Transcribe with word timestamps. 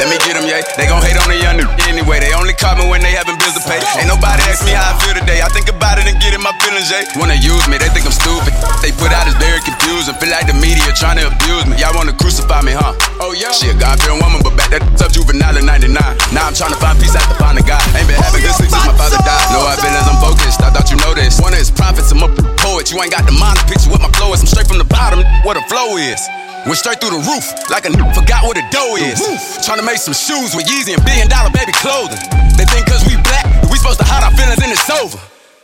Let 0.00 0.08
me 0.08 0.16
get 0.24 0.32
them, 0.32 0.48
yeah. 0.48 0.64
They 0.80 0.88
gon' 0.88 1.04
hate 1.04 1.20
on 1.20 1.28
the 1.28 1.36
young 1.36 1.60
nigga 1.60 1.76
anyway. 1.84 2.24
They 2.24 2.32
only 2.32 2.56
call 2.56 2.72
me 2.72 2.88
when 2.88 3.04
they 3.04 3.12
having 3.12 3.36
bills 3.36 3.52
to 3.52 3.60
pay. 3.68 3.84
Ain't 4.00 4.08
nobody 4.08 4.40
ask 4.48 4.64
me 4.64 4.72
how 4.72 4.96
I 4.96 4.96
feel 4.96 5.12
today. 5.12 5.44
I 5.44 5.52
think 5.52 5.68
about 5.68 6.00
it 6.00 6.08
and 6.08 6.16
get 6.16 6.32
in 6.32 6.40
my 6.40 6.56
feelings, 6.64 6.88
yeah. 6.88 7.04
Wanna 7.20 7.36
use 7.36 7.68
me, 7.68 7.76
they 7.76 7.92
think 7.92 8.08
I'm 8.08 8.16
stupid. 8.16 8.56
They 8.80 8.96
put 8.96 9.12
out 9.12 9.28
is 9.28 9.36
very 9.36 9.60
confusing. 9.60 10.16
Feel 10.16 10.32
like 10.32 10.48
the 10.48 10.56
media 10.56 10.88
trying 10.96 11.20
to 11.20 11.28
abuse 11.28 11.68
me. 11.68 11.76
Y'all 11.76 11.92
wanna 11.92 12.16
crucify 12.16 12.64
me, 12.64 12.72
huh? 12.72 12.96
Oh, 13.20 13.36
yeah. 13.36 13.52
She 13.52 13.68
a 13.68 13.76
God 13.76 14.00
fearing 14.00 14.24
woman, 14.24 14.40
but 14.40 14.56
back 14.56 14.72
that 14.72 14.80
up 15.04 15.12
juvenile 15.12 15.60
in 15.60 15.68
99. 15.68 15.92
Now 16.32 16.48
I'm 16.48 16.56
trying 16.56 16.72
to 16.72 16.80
find 16.80 16.96
peace 16.96 17.12
after 17.12 17.36
finding 17.36 17.68
God. 17.68 17.84
Ain't 17.92 18.08
been 18.08 18.16
having 18.16 18.40
good 18.40 18.56
sleep 18.56 18.72
since 18.72 18.88
my 18.88 18.96
father 18.96 19.20
died. 19.20 19.52
No, 19.52 19.68
I 19.68 19.76
feelings, 19.84 20.08
I'm 20.08 20.16
focused. 20.16 20.64
I 20.64 20.72
thought 20.72 20.88
you 20.88 20.96
know 21.04 21.12
this. 21.12 21.36
One 21.44 21.52
of 21.52 21.60
his 21.60 21.68
prophets, 21.68 22.08
I'm 22.08 22.24
a 22.24 22.32
poet. 22.56 22.88
You 22.88 22.96
ain't 23.04 23.12
got 23.12 23.28
the 23.28 23.36
mind 23.36 23.60
to 23.60 23.68
picture 23.68 23.92
what 23.92 24.00
my 24.00 24.08
flow 24.16 24.32
is. 24.32 24.40
I'm 24.40 24.48
straight 24.48 24.64
from 24.64 24.80
the 24.80 24.88
bottom, 24.88 25.20
what 25.44 25.60
a 25.60 25.64
flow 25.68 26.00
is. 26.00 26.24
Went 26.66 26.76
straight 26.78 27.00
through 27.00 27.16
the 27.16 27.24
roof, 27.24 27.44
like 27.72 27.88
a 27.88 27.90
n- 27.90 27.98
forgot 28.12 28.44
what 28.44 28.56
a 28.60 28.64
dough 28.70 28.96
is. 29.00 29.16
Trying 29.64 29.80
to 29.80 29.86
make 29.86 29.96
some 29.96 30.12
shoes 30.14 30.52
with 30.54 30.68
Yeezy 30.68 30.92
and 30.92 31.02
billion 31.04 31.28
dollar 31.28 31.50
baby 31.50 31.72
clothing. 31.72 32.20
They 32.60 32.68
think 32.68 32.84
cause 32.86 33.00
we 33.08 33.16
black, 33.24 33.48
we 33.72 33.80
supposed 33.80 33.98
to 34.00 34.06
hide 34.06 34.22
our 34.22 34.32
feelings 34.36 34.60
and 34.60 34.70
it's 34.70 34.84
over. 34.92 35.16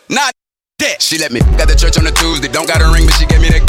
Not 0.08 0.32
that. 0.80 1.02
She 1.02 1.18
let 1.18 1.32
me 1.32 1.40
at 1.60 1.68
the 1.68 1.76
church 1.76 1.98
on 2.00 2.06
a 2.08 2.12
Tuesday. 2.12 2.48
Don't 2.48 2.66
got 2.66 2.80
a 2.80 2.88
ring, 2.88 3.04
but 3.04 3.14
she 3.20 3.26
gave 3.28 3.40
me 3.44 3.52
that. 3.52 3.62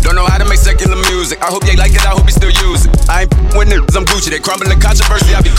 Don't 0.00 0.16
know 0.16 0.24
how 0.24 0.40
to 0.40 0.48
make 0.48 0.58
secular 0.58 0.96
music. 1.12 1.44
I 1.44 1.52
hope 1.52 1.68
they 1.68 1.76
like 1.76 1.92
it, 1.92 2.00
I 2.00 2.16
hope 2.16 2.24
you 2.24 2.32
still 2.32 2.54
use 2.64 2.88
it. 2.88 2.92
I 3.12 3.28
ain't 3.28 3.32
with 3.52 3.68
niggas, 3.68 3.92
I'm 3.92 4.08
Gucci. 4.08 4.32
They 4.32 4.40
crumbling 4.40 4.72
controversy, 4.80 5.36
I 5.36 5.44
be 5.44 5.49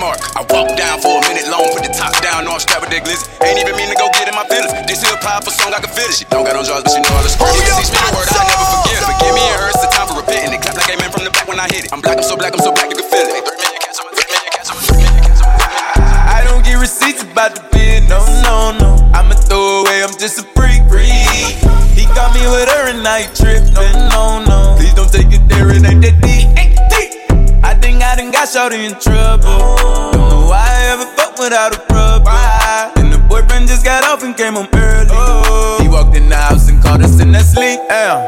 mark. 0.00 0.18
I 0.32 0.40
walk 0.48 0.72
down 0.80 0.98
for 1.04 1.20
a 1.20 1.22
minute 1.28 1.46
long, 1.52 1.68
put 1.76 1.84
the 1.84 1.92
top 1.92 2.16
down, 2.24 2.48
no, 2.48 2.56
I'm 2.56 2.64
with 2.80 2.88
that 2.88 3.04
glizzy. 3.04 3.28
Ain't 3.44 3.60
even 3.60 3.76
mean 3.76 3.92
to 3.92 3.98
go 4.00 4.08
get 4.16 4.26
in 4.26 4.34
my 4.34 4.48
feelings. 4.48 4.72
This 4.88 5.04
here 5.04 5.12
a 5.12 5.20
powerful 5.20 5.52
song, 5.52 5.76
I 5.76 5.84
can 5.84 5.92
feel 5.92 6.08
it. 6.08 6.16
She 6.16 6.24
don't 6.32 6.42
got 6.48 6.56
no 6.56 6.64
jaws, 6.64 6.82
but 6.82 6.90
she 6.90 7.04
know 7.04 7.12
all 7.12 7.22
the 7.22 7.28
screws. 7.28 7.52
She 7.52 7.68
teach 7.76 7.92
me 7.92 8.00
the 8.00 8.12
word, 8.16 8.26
I 8.32 8.42
never 8.48 8.66
forget. 8.80 9.04
Forgive 9.04 9.34
me 9.36 9.44
and 9.44 9.60
her, 9.60 9.68
it's 9.68 9.84
the 9.84 9.92
time 9.92 10.08
for 10.08 10.16
repenting. 10.16 10.56
It 10.56 10.64
clap 10.64 10.80
like 10.80 10.88
amen 10.88 11.12
from 11.12 11.28
the 11.28 11.32
back 11.36 11.46
when 11.46 11.60
I 11.60 11.68
hit 11.68 11.84
it. 11.84 11.92
I'm 11.92 12.00
black, 12.00 12.16
I'm 12.16 12.24
so 12.24 12.34
black, 12.34 12.56
I'm 12.56 12.59
shorty 28.50 28.84
in 28.84 28.98
trouble. 28.98 29.78
Don't 30.10 30.28
know 30.28 30.50
why 30.50 30.58
I 30.58 30.90
ever 30.90 31.06
fuck 31.14 31.38
without 31.38 31.70
a 31.70 31.78
rubber. 31.94 32.34
And 32.98 33.12
the 33.12 33.18
boyfriend 33.30 33.68
just 33.68 33.84
got 33.84 34.02
off 34.02 34.24
and 34.24 34.36
came 34.36 34.54
home 34.54 34.66
early. 34.74 35.14
He 35.82 35.86
walked 35.86 36.16
in 36.16 36.28
the 36.28 36.34
house 36.34 36.68
and 36.68 36.82
called 36.82 37.02
us 37.02 37.20
in 37.20 37.30
that 37.30 37.46
sleep. 37.46 37.78
Damn. 37.86 38.18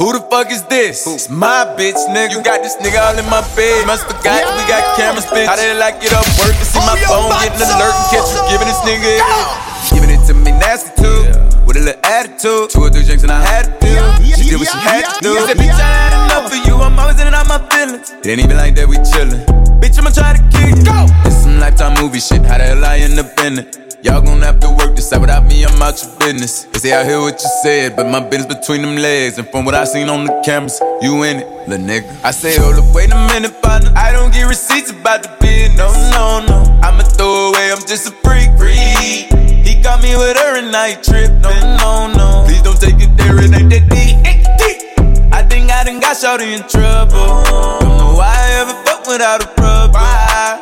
Who 0.00 0.16
the 0.16 0.24
fuck 0.32 0.50
is 0.50 0.64
this? 0.72 1.06
It's 1.06 1.28
my 1.28 1.68
bitch, 1.76 2.00
nigga. 2.08 2.32
You 2.32 2.42
got 2.42 2.62
this 2.64 2.76
nigga 2.80 2.96
all 3.04 3.18
in 3.18 3.28
my 3.28 3.44
bed. 3.52 3.86
Must 3.86 4.08
forgot 4.08 4.40
we 4.56 4.64
got 4.64 4.96
cameras, 4.96 5.26
bitch. 5.28 5.44
How 5.44 5.56
they 5.56 5.76
like 5.76 6.00
it 6.00 6.16
up 6.16 6.24
work 6.40 6.56
to 6.56 6.64
see 6.64 6.80
my 6.88 6.96
phone 7.04 7.28
getting 7.44 7.60
alert 7.60 7.92
and 7.92 8.08
catch 8.08 8.32
you 8.32 8.40
giving 8.48 8.68
this 8.72 8.80
nigga 8.88 9.20
head. 9.20 9.92
Giving 9.92 10.10
it 10.16 10.24
to 10.26 10.34
me 10.34 10.52
nasty 10.56 10.96
too. 10.96 11.31
With 11.72 11.80
a 11.80 11.84
little 11.86 12.04
attitude. 12.04 12.68
Two 12.68 12.84
or 12.84 12.90
three 12.90 13.02
drinks 13.02 13.22
and 13.22 13.32
I 13.32 13.40
had 13.40 13.64
to 13.64 13.72
do. 13.80 13.96
She 14.36 14.50
did 14.50 14.60
what 14.60 14.68
she 14.68 14.76
had 14.76 15.08
to 15.08 15.20
do. 15.24 15.40
Said, 15.48 15.56
bitch, 15.56 15.72
I 15.72 15.88
had 15.88 16.12
enough 16.28 16.52
of 16.52 16.66
you. 16.68 16.76
I'm 16.76 16.98
always 16.98 17.18
in 17.18 17.26
and 17.26 17.34
out 17.34 17.48
my 17.48 17.56
feelings. 17.72 18.12
It 18.12 18.26
ain't 18.28 18.44
even 18.44 18.58
like 18.58 18.74
that, 18.76 18.86
we 18.86 18.96
chillin'. 19.00 19.40
Bitch, 19.80 19.96
I'ma 19.96 20.10
try 20.12 20.36
to 20.36 20.42
kill 20.52 20.68
you. 20.68 20.84
Go! 20.84 21.08
It's 21.24 21.48
some 21.48 21.58
lifetime 21.58 21.96
movie 21.96 22.20
shit. 22.20 22.44
How 22.44 22.58
the 22.58 22.64
hell 22.64 22.84
I 22.84 22.98
end 22.98 23.18
up 23.18 23.32
in 23.40 23.60
it? 23.60 23.96
Y'all 24.04 24.20
gon' 24.20 24.42
have 24.42 24.60
to 24.60 24.68
work 24.68 24.94
this 24.94 25.10
out 25.14 25.22
without 25.22 25.46
me, 25.46 25.64
I'm 25.64 25.80
out 25.80 25.96
your 26.02 26.12
business. 26.18 26.64
They 26.64 26.78
say 26.78 26.92
I 26.92 27.06
hear 27.06 27.20
what 27.20 27.40
you 27.40 27.48
said, 27.62 27.96
but 27.96 28.04
my 28.04 28.20
business 28.20 28.54
between 28.54 28.82
them 28.82 28.96
legs. 28.96 29.38
And 29.38 29.48
from 29.48 29.64
what 29.64 29.74
I 29.74 29.84
seen 29.84 30.10
on 30.10 30.26
the 30.26 30.42
cameras, 30.44 30.78
you 31.00 31.22
in 31.22 31.38
it, 31.38 31.68
lil' 31.68 31.78
nigga. 31.78 32.04
I 32.22 32.32
say, 32.32 32.54
hold 32.58 32.84
up, 32.84 32.94
wait 32.94 33.10
a 33.12 33.16
minute, 33.32 33.62
partner. 33.62 33.92
I 33.96 34.12
don't 34.12 34.30
get 34.30 34.44
receipts 34.44 34.90
about 34.90 35.22
the 35.22 35.30
business. 35.40 35.78
No, 36.12 36.44
no, 36.44 36.52
no. 36.52 36.80
I'ma 36.82 37.02
throw 37.16 37.48
away, 37.48 37.72
I'm 37.72 37.80
just 37.86 38.08
a 38.08 38.12
freak. 38.20 38.52
freak. 38.58 39.41
Got 39.82 40.00
me 40.00 40.14
with 40.16 40.36
her 40.36 40.56
and 40.58 40.74
I 40.74 40.94
tripped. 40.94 41.42
No, 41.42 41.50
no, 41.82 42.06
no. 42.14 42.44
Please 42.46 42.62
don't 42.62 42.80
take 42.80 43.02
it 43.02 43.16
there, 43.16 43.36
it 43.38 43.52
ain't 43.52 43.70
that 43.70 43.90
deep. 43.90 45.32
I 45.32 45.42
think 45.42 45.70
I 45.70 45.82
done 45.82 45.98
got 45.98 46.16
shorty 46.16 46.54
in 46.54 46.62
trouble. 46.68 47.42
Don't 47.82 47.98
know 47.98 48.14
why 48.14 48.30
I 48.30 48.62
ever 48.62 48.74
fuck 48.86 49.06
without 49.06 49.42
a 49.42 49.48
rubber. 49.60 49.98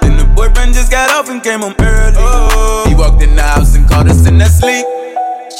And 0.06 0.18
the 0.18 0.24
boyfriend 0.34 0.72
just 0.72 0.90
got 0.90 1.10
off 1.10 1.28
and 1.28 1.42
came 1.42 1.60
home 1.60 1.74
early. 1.80 2.88
He 2.88 2.94
walked 2.94 3.22
in 3.22 3.36
the 3.36 3.42
house 3.42 3.76
and 3.76 3.86
called 3.86 4.08
us 4.08 4.26
in 4.26 4.38
that 4.38 4.50
sleep. 4.50 4.86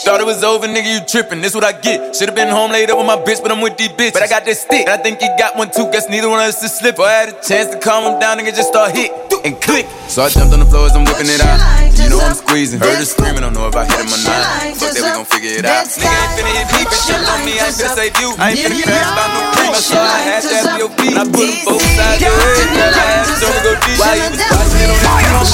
Thought 0.04 0.22
it 0.22 0.26
was 0.26 0.42
over, 0.42 0.66
nigga, 0.66 0.88
you 0.88 1.04
trippin'. 1.06 1.42
This 1.42 1.54
what 1.54 1.62
I 1.62 1.72
get. 1.72 2.16
Should've 2.16 2.34
been 2.34 2.48
home 2.48 2.72
laid 2.72 2.90
up 2.90 2.96
with 2.96 3.06
my 3.06 3.16
bitch, 3.16 3.42
but 3.42 3.52
I'm 3.52 3.60
with 3.60 3.76
these 3.76 3.90
bitches. 3.90 4.14
But 4.14 4.22
I 4.22 4.28
got 4.28 4.46
this 4.46 4.62
stick, 4.62 4.88
and 4.88 4.90
I 4.90 4.96
think 4.96 5.20
he 5.20 5.28
got 5.36 5.56
one 5.56 5.70
too. 5.70 5.90
Guess 5.92 6.08
neither 6.08 6.30
one 6.30 6.40
of 6.40 6.46
us 6.46 6.64
is 6.64 6.72
slip. 6.72 6.98
I 6.98 7.12
had 7.12 7.28
a 7.28 7.32
chance 7.44 7.70
to 7.70 7.78
calm 7.78 8.10
him 8.10 8.18
down, 8.18 8.38
nigga, 8.38 8.56
just 8.56 8.68
start 8.70 8.96
hit 8.96 9.12
and 9.44 9.60
click. 9.60 9.86
So 10.08 10.22
I 10.22 10.30
jumped 10.30 10.54
on 10.54 10.60
the 10.60 10.66
floor 10.66 10.86
as 10.86 10.96
I'm 10.96 11.04
whipping 11.04 11.28
it 11.28 11.40
out. 11.44 11.89
Know 12.10 12.18
I'm 12.18 12.34
squeezing. 12.34 12.82
Heard 12.82 12.98
her 12.98 13.06
screaming, 13.06 13.46
don't 13.46 13.54
know 13.54 13.70
if 13.70 13.76
I 13.78 13.86
hit 13.86 14.02
him 14.02 14.10
or 14.10 14.18
not. 14.26 14.42
Fuck 14.74 14.98
that, 14.98 15.02
we 15.06 15.10
gon' 15.14 15.30
figure 15.30 15.62
it 15.62 15.64
out. 15.64 15.86
Nigga 15.86 16.10
ain't 16.10 16.34
finna 16.34 16.50
hit 16.58 16.66
me, 16.74 16.82
bitch, 16.90 17.06
jump 17.06 17.22
on 17.30 17.38
me. 17.46 17.54
I 17.54 17.70
ain't 17.70 17.78
finna 17.78 17.94
save 17.94 18.18
you. 18.18 18.34
I 18.34 18.50
ain't 18.50 18.58
finna 18.66 18.82
crash 18.82 19.14
about 19.14 19.30
no 19.30 19.40
cream. 19.54 19.70
I 19.70 19.78
saw 19.78 20.02
I 20.02 20.18
had 20.26 20.42
your 20.74 20.90
feet. 20.98 21.14
I 21.14 21.22
put 21.22 21.46
them 21.46 21.62
both 21.70 21.86
sides 21.94 22.18
of. 22.18 22.34
Girl, 22.34 22.90
I 22.90 23.06
had 23.14 23.30
to 23.30 23.34
don't 23.38 23.62
go 23.62 23.72
deep. 23.86 23.94
While 24.02 24.18
you 24.18 24.26
was 24.26 24.42
watching 24.42 24.82
it 24.82 24.90
on 24.90 25.22
the 25.22 25.50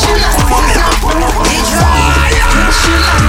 Push 1.45 1.77
your 1.77 3.01
lighters 3.05 3.26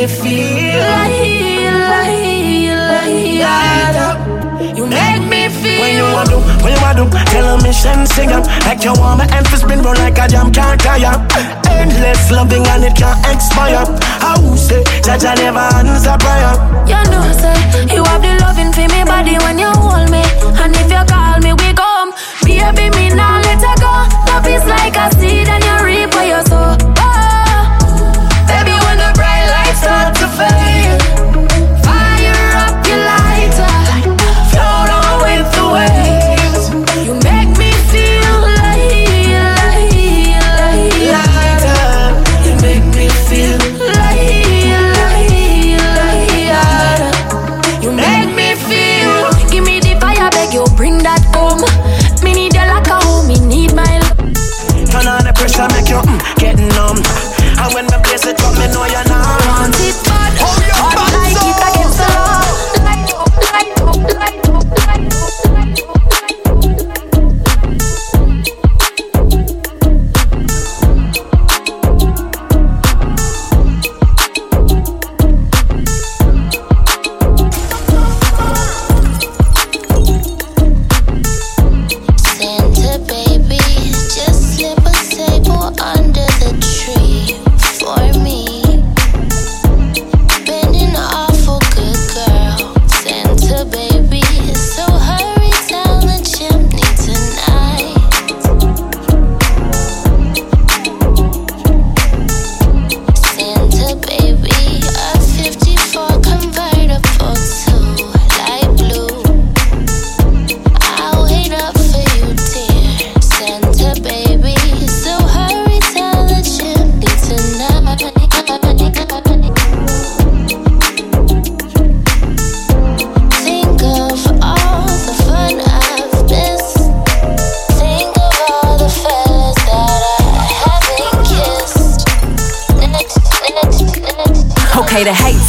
me 0.00 0.06
feel 0.06 0.80
like, 0.80 1.60
like, 1.92 3.12
like, 3.44 4.76
You 4.76 4.86
make 4.86 5.24
me 5.28 5.48
feel. 5.60 5.80
When 5.80 5.96
you 5.96 6.04
want 6.04 6.30
do, 6.30 6.38
when 6.64 6.72
you 6.72 6.80
want 6.80 7.12
tell 7.28 7.58
a 7.58 7.62
mission 7.62 8.06
sing 8.06 8.32
up 8.32 8.46
Like 8.64 8.82
you 8.82 8.92
want 8.94 9.18
my 9.18 9.26
for 9.44 9.56
spin 9.56 9.82
roll 9.82 9.94
like 9.96 10.16
a 10.16 10.26
jam 10.26 10.52
can't 10.52 10.80
tire. 10.80 11.12
Endless 11.68 12.30
loving 12.30 12.66
and 12.66 12.84
it 12.84 12.96
can't 12.96 13.20
expire. 13.28 13.84
How 14.24 14.40
say, 14.56 14.82
Jaja 15.04 15.36
never 15.36 15.58
answer 15.76 16.16
prayer. 16.16 16.54
You 16.88 17.00
know, 17.10 17.24
say 17.36 17.56
you 17.94 18.02
have 18.04 18.22
the 18.22 18.40
loving 18.40 18.72
for 18.72 18.88
me 18.88 19.04
body 19.04 19.36
when 19.44 19.58
you 19.58 19.68
hold 19.68 20.10
me, 20.10 20.22
and 20.60 20.74
if 20.76 20.90
you 20.90 21.04
call 21.12 21.38
me, 21.40 21.52
we 21.52 21.74
come. 21.74 22.12
Baby, 22.44 22.88
me 22.96 23.10
now 23.14 23.39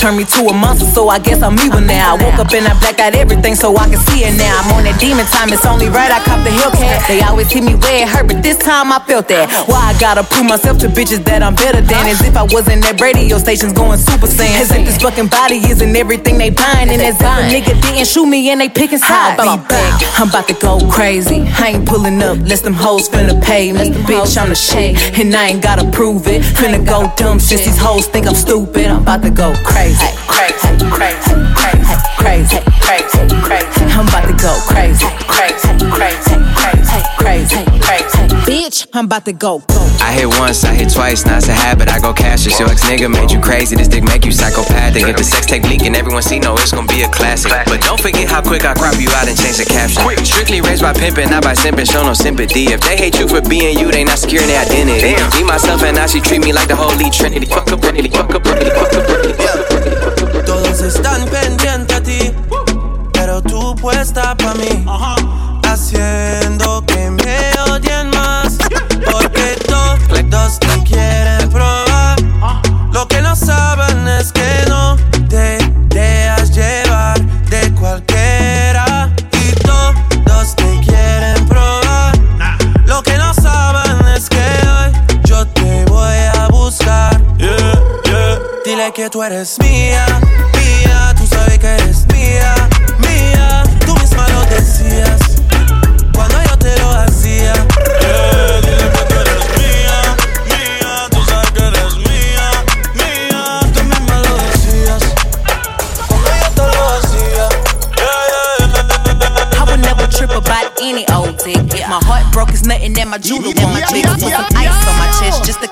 turned 0.02 0.18
me 0.18 0.26
to 0.26 0.50
a 0.50 0.54
monster, 0.54 0.90
so 0.90 1.10
I 1.10 1.20
guess 1.20 1.44
I'm 1.44 1.54
evil 1.62 1.80
now. 1.80 2.18
I 2.18 2.24
woke 2.24 2.42
up 2.42 2.52
and 2.58 2.66
I 2.66 2.74
blacked 2.82 3.00
out 3.00 3.14
everything 3.14 3.54
so 3.54 3.78
I 3.78 3.86
can 3.86 4.02
see 4.10 4.26
it 4.26 4.34
now. 4.34 4.58
I'm 4.58 4.74
on 4.74 4.84
that 4.90 5.00
demon 5.00 5.30
time, 5.30 5.54
it's 5.54 5.64
only 5.64 5.94
right 5.94 6.10
I 6.10 6.18
cop 6.26 6.42
the 6.42 6.50
Hellcat. 6.50 7.06
They 7.08 7.22
always 7.22 7.52
hit 7.52 7.64
me 7.64 7.76
where 7.76 8.02
it 8.02 8.10
hurt, 8.10 8.26
but 8.26 8.42
this 8.42 8.58
time 8.58 8.92
I 8.92 8.98
felt 9.06 9.28
that. 9.30 9.46
Why 9.70 9.94
I 9.94 10.00
gotta 10.02 10.24
prove 10.24 10.50
myself 10.50 10.80
to 10.80 10.88
bitches 10.88 11.24
that 11.26 11.44
I'm 11.44 11.54
better 11.54 11.82
than? 11.82 12.08
As 12.10 12.20
if 12.26 12.36
I 12.36 12.44
wasn't 12.50 12.82
at 12.90 13.00
radio 13.00 13.38
stations 13.38 13.74
going 13.74 14.00
super 14.00 14.26
saiyan. 14.26 14.58
As 14.58 14.72
if 14.72 14.86
this 14.90 14.98
fucking 14.98 15.28
body 15.28 15.62
isn't 15.70 15.96
everything 15.96 16.40
they 16.40 16.50
buying. 16.50 16.90
And 16.90 17.02
as 17.02 17.22
if 17.22 17.22
a 17.22 17.46
nigga 17.54 17.78
didn't 17.82 18.08
shoot 18.08 18.26
me 18.26 18.50
and 18.50 18.60
they 18.60 18.70
picking 18.70 18.98
sides. 18.98 19.38
Be 19.38 19.54
back. 19.70 20.02
I'm 20.18 20.30
about 20.30 20.48
to 20.48 20.56
go 20.58 20.82
crazy. 20.90 21.46
I 21.62 21.78
ain't 21.78 21.86
pulling 21.86 22.22
up, 22.24 22.40
less 22.42 22.62
them 22.62 22.74
hoes 22.74 23.08
finna 23.08 23.38
pay 23.42 23.72
me. 23.72 23.94
Bitch, 24.10 24.34
I'm 24.38 24.50
the 24.50 24.56
shit, 24.56 24.98
and 25.20 25.30
I 25.36 25.54
ain't 25.54 25.62
gotta 25.62 25.86
prove 25.92 26.26
it. 26.28 26.42
Finna 26.42 26.82
go 26.86 27.12
dumb 27.18 27.40
since 27.40 27.66
these 27.66 27.78
hoes 27.78 28.08
think 28.08 28.26
I'm 28.26 28.36
stupid. 28.36 28.88
I'm 28.88 29.04
about 29.04 29.22
to 29.24 29.30
go 29.30 29.54
crazy, 29.64 29.91
crazy, 29.92 30.14
crazy, 30.28 31.36
crazy, 31.56 31.96
crazy, 32.18 32.60
crazy, 32.80 33.42
crazy. 33.42 33.84
I'm 33.92 34.08
about 34.08 34.26
to 34.28 34.34
go 34.34 34.54
crazy, 34.68 35.06
crazy, 35.28 35.68
crazy, 35.92 36.36
crazy, 36.56 37.02
crazy, 37.18 37.66
crazy. 37.82 38.41
Bitch, 38.62 38.86
I'm 38.94 39.06
about 39.06 39.26
to 39.26 39.34
go. 39.34 39.64
I 40.06 40.14
hit 40.14 40.30
once, 40.38 40.64
I 40.64 40.76
hit 40.76 40.94
twice, 40.94 41.26
now 41.26 41.38
it's 41.38 41.50
a 41.50 41.52
habit. 41.52 41.90
I 41.90 41.98
go 41.98 42.14
cash 42.14 42.46
cashless. 42.46 42.60
Your 42.60 42.70
ex 42.70 42.86
nigga 42.86 43.10
made 43.10 43.32
you 43.32 43.42
crazy. 43.42 43.76
This 43.76 43.88
dick 43.88 44.04
make 44.04 44.24
you 44.24 44.32
psychopathic. 44.32 45.02
If 45.02 45.18
the 45.18 45.24
sex 45.24 45.48
tape 45.48 45.64
leak 45.64 45.82
and 45.82 45.96
everyone 45.96 46.22
see 46.22 46.38
no, 46.38 46.54
it's 46.54 46.72
gonna 46.72 46.86
be 46.86 47.02
a 47.02 47.10
classic. 47.10 47.50
But 47.66 47.82
don't 47.82 48.00
forget 48.00 48.30
how 48.30 48.44
quick 48.46 48.64
I 48.64 48.76
crop 48.76 49.02
you 49.02 49.10
out 49.18 49.26
and 49.26 49.34
change 49.34 49.58
the 49.58 49.66
caption. 49.66 50.06
Strictly 50.24 50.62
raised 50.62 50.84
by 50.84 50.94
pimping, 50.94 51.32
not 51.32 51.42
by 51.42 51.56
simping. 51.58 51.90
Show 51.90 52.06
no 52.06 52.14
sympathy. 52.14 52.70
If 52.70 52.82
they 52.82 52.96
hate 52.98 53.18
you 53.18 53.28
for 53.28 53.42
being 53.42 53.80
you, 53.80 53.90
they 53.90 54.04
not 54.04 54.20
securing 54.20 54.46
their 54.46 54.62
identity. 54.62 55.18
Me, 55.18 55.42
myself, 55.42 55.82
and 55.82 55.98
I, 55.98 56.06
she 56.06 56.22
treat 56.22 56.46
me 56.46 56.54
like 56.54 56.68
the 56.68 56.76
holy 56.76 57.10
trinity. 57.10 57.48
Fuck 57.48 57.74
up, 57.74 57.82
Trinity, 57.82 58.14
fuck 58.14 58.30
up, 58.30 58.44
Trinity, 58.44 58.70
fuck 58.78 58.94
up, 58.94 59.10
Trinity. 59.10 60.46
Todos 60.46 60.82
están 60.86 61.26
pendientes 61.34 61.98
a 61.98 62.04
ti, 62.04 62.30
pero 63.12 63.42
tú 63.42 63.76
puesta 63.82 64.38
pa' 64.38 64.54
mí, 64.54 64.86
haciendo 65.66 66.41
que 66.41 66.41
que 89.02 89.10
tú 89.10 89.24
eres 89.24 89.58
mía, 89.60 90.06
mía, 90.54 91.16
tú 91.18 91.26
sabes 91.26 91.58
que 91.58 91.66
eres 91.66 92.06
mía, 92.14 92.54
mía. 93.00 93.64
Tú 93.84 93.96
misma 93.96 94.28
lo 94.28 94.46
decías 94.46 95.20
cuando 96.14 96.38
yo 96.44 96.56
te 96.60 96.78
lo 96.78 96.92
hacía. 96.92 97.54
dile 98.62 98.92
que 98.94 99.04
tú 99.10 99.16
eres 99.16 99.46
mía, 99.58 99.98
mía, 100.46 101.08
tú 101.10 101.18
sabes 101.26 101.50
que 101.50 101.66
eres 101.66 101.96
mía, 101.98 102.46
mía. 102.94 103.60
Tú 103.74 103.84
misma 103.86 104.18
lo 104.20 104.38
decías 104.38 105.02
cuando 106.08 106.30
yo 106.38 106.50
te 106.54 106.62
lo 106.62 106.90
hacía. 106.94 107.50
I 109.58 109.64
would 109.66 109.80
never 109.80 110.06
trip 110.10 110.30
about 110.30 110.80
any 110.80 111.08
old 111.10 111.40
dick. 111.44 111.58
If 111.74 111.90
my 111.90 111.98
heart 112.06 112.32
broke, 112.32 112.50
it's 112.50 112.66
nothing 112.66 112.94
that 112.94 113.08
my 113.08 113.18
jeweler 113.18 113.50
want 113.56 113.74
my 113.74 113.82
dick. 113.90 114.06
Put 114.06 114.20
some 114.20 114.46
ice 114.56 114.70
on 114.86 114.96
my 115.00 115.10
chest 115.20 115.44
just 115.44 115.60
to 115.62 115.68
cool 115.68 115.70
my 115.70 115.71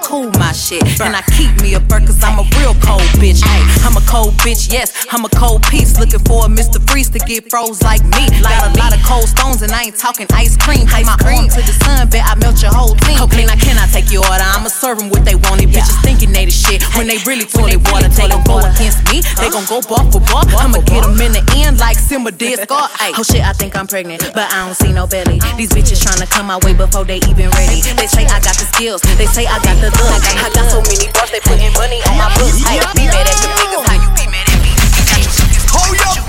shit. 0.69 0.85
And 1.01 1.17
I 1.17 1.25
keep 1.33 1.49
me 1.65 1.73
a 1.73 1.81
bird 1.81 2.05
cause 2.05 2.21
I'm 2.21 2.37
a 2.37 2.45
real 2.61 2.77
cold 2.85 3.09
bitch. 3.17 3.41
Ay, 3.41 3.61
I'm 3.81 3.97
a 3.97 4.05
cold 4.05 4.37
bitch, 4.45 4.69
yes, 4.69 4.93
I'm 5.09 5.25
a 5.25 5.31
cold 5.33 5.65
piece. 5.65 5.97
Looking 5.97 6.21
for 6.21 6.45
a 6.45 6.49
Mr. 6.49 6.77
Freeze 6.89 7.09
to 7.09 7.19
get 7.19 7.49
froze 7.49 7.81
like 7.81 8.03
me. 8.05 8.29
Got 8.45 8.69
a 8.69 8.77
lot 8.77 8.93
of 8.93 9.01
cold 9.01 9.27
stones 9.27 9.61
and 9.65 9.71
I 9.71 9.89
ain't 9.89 9.97
talking 9.97 10.27
ice 10.33 10.55
cream. 10.57 10.85
Take 10.85 11.09
my 11.09 11.17
arm 11.25 11.49
to 11.49 11.61
the 11.65 11.73
sun, 11.81 12.09
bet 12.09 12.21
I 12.21 12.37
melt 12.37 12.61
your 12.61 12.71
whole 12.71 12.93
team. 12.93 13.17
Okay, 13.25 13.45
now 13.45 13.57
can 13.57 13.81
I 13.81 13.87
take 13.89 14.13
your 14.13 14.21
order? 14.29 14.45
I'ma 14.45 14.69
serve 14.69 14.99
them 14.99 15.09
what 15.09 15.25
they 15.25 15.35
want. 15.35 15.59
These 15.59 15.73
bitches 15.73 15.97
thinking 16.05 16.31
they 16.31 16.45
the 16.45 16.53
shit 16.53 16.85
when 16.93 17.07
they 17.09 17.17
really 17.25 17.49
toilet 17.49 17.81
water. 17.89 18.07
They 18.09 18.29
gon' 18.29 18.45
go 18.45 18.61
against 18.61 19.01
me, 19.09 19.25
they 19.41 19.49
gon' 19.49 19.65
go 19.65 19.81
bar 19.89 20.05
for 20.13 20.21
bar. 20.29 20.45
I'ma 20.53 20.85
get 20.85 21.01
them 21.01 21.17
in 21.17 21.33
the 21.33 21.43
end 21.65 21.79
like 21.79 21.97
Simba 21.97 22.31
did 22.31 22.59
Scar. 22.65 22.89
Ay, 23.01 23.13
oh 23.17 23.23
shit, 23.23 23.41
I 23.41 23.53
think 23.53 23.73
I'm 23.75 23.87
pregnant, 23.87 24.21
but 24.37 24.45
I 24.53 24.65
don't 24.65 24.77
see 24.77 24.93
no 24.93 25.07
belly. 25.07 25.41
Oh. 25.41 25.57
These 25.57 25.73
bitches 25.73 26.05
tryna 26.05 26.29
come 26.29 26.45
my 26.45 26.59
way 26.61 26.73
before 26.73 27.05
they 27.05 27.17
even 27.25 27.49
ready. 27.57 27.81
They 27.81 28.07
say 28.07 28.25
I 28.29 28.37
got 28.45 28.53
the 28.53 28.69
skills, 28.69 29.01
they 29.17 29.25
say 29.25 29.47
I 29.49 29.57
got 29.65 29.75
the 29.81 29.89
look. 29.89 30.21
I 30.37 30.49
got 30.53 30.58
so 30.67 30.83
many 30.83 31.07
bars, 31.15 31.31
they 31.31 31.39
putting 31.39 31.71
money 31.79 32.03
on 32.09 32.17
my 32.19 32.27
books. 32.35 32.59
Ay, 32.67 32.83
be 32.97 33.07
mad 33.07 33.23
at 33.23 33.37
the 33.39 33.47
niggas, 33.47 33.83
how 33.87 33.95
you 33.95 34.09
be 34.17 34.25
mad 34.27 34.49
at 34.49 34.59
me? 34.59 34.73
Hold 35.71 35.95
your 35.95 36.19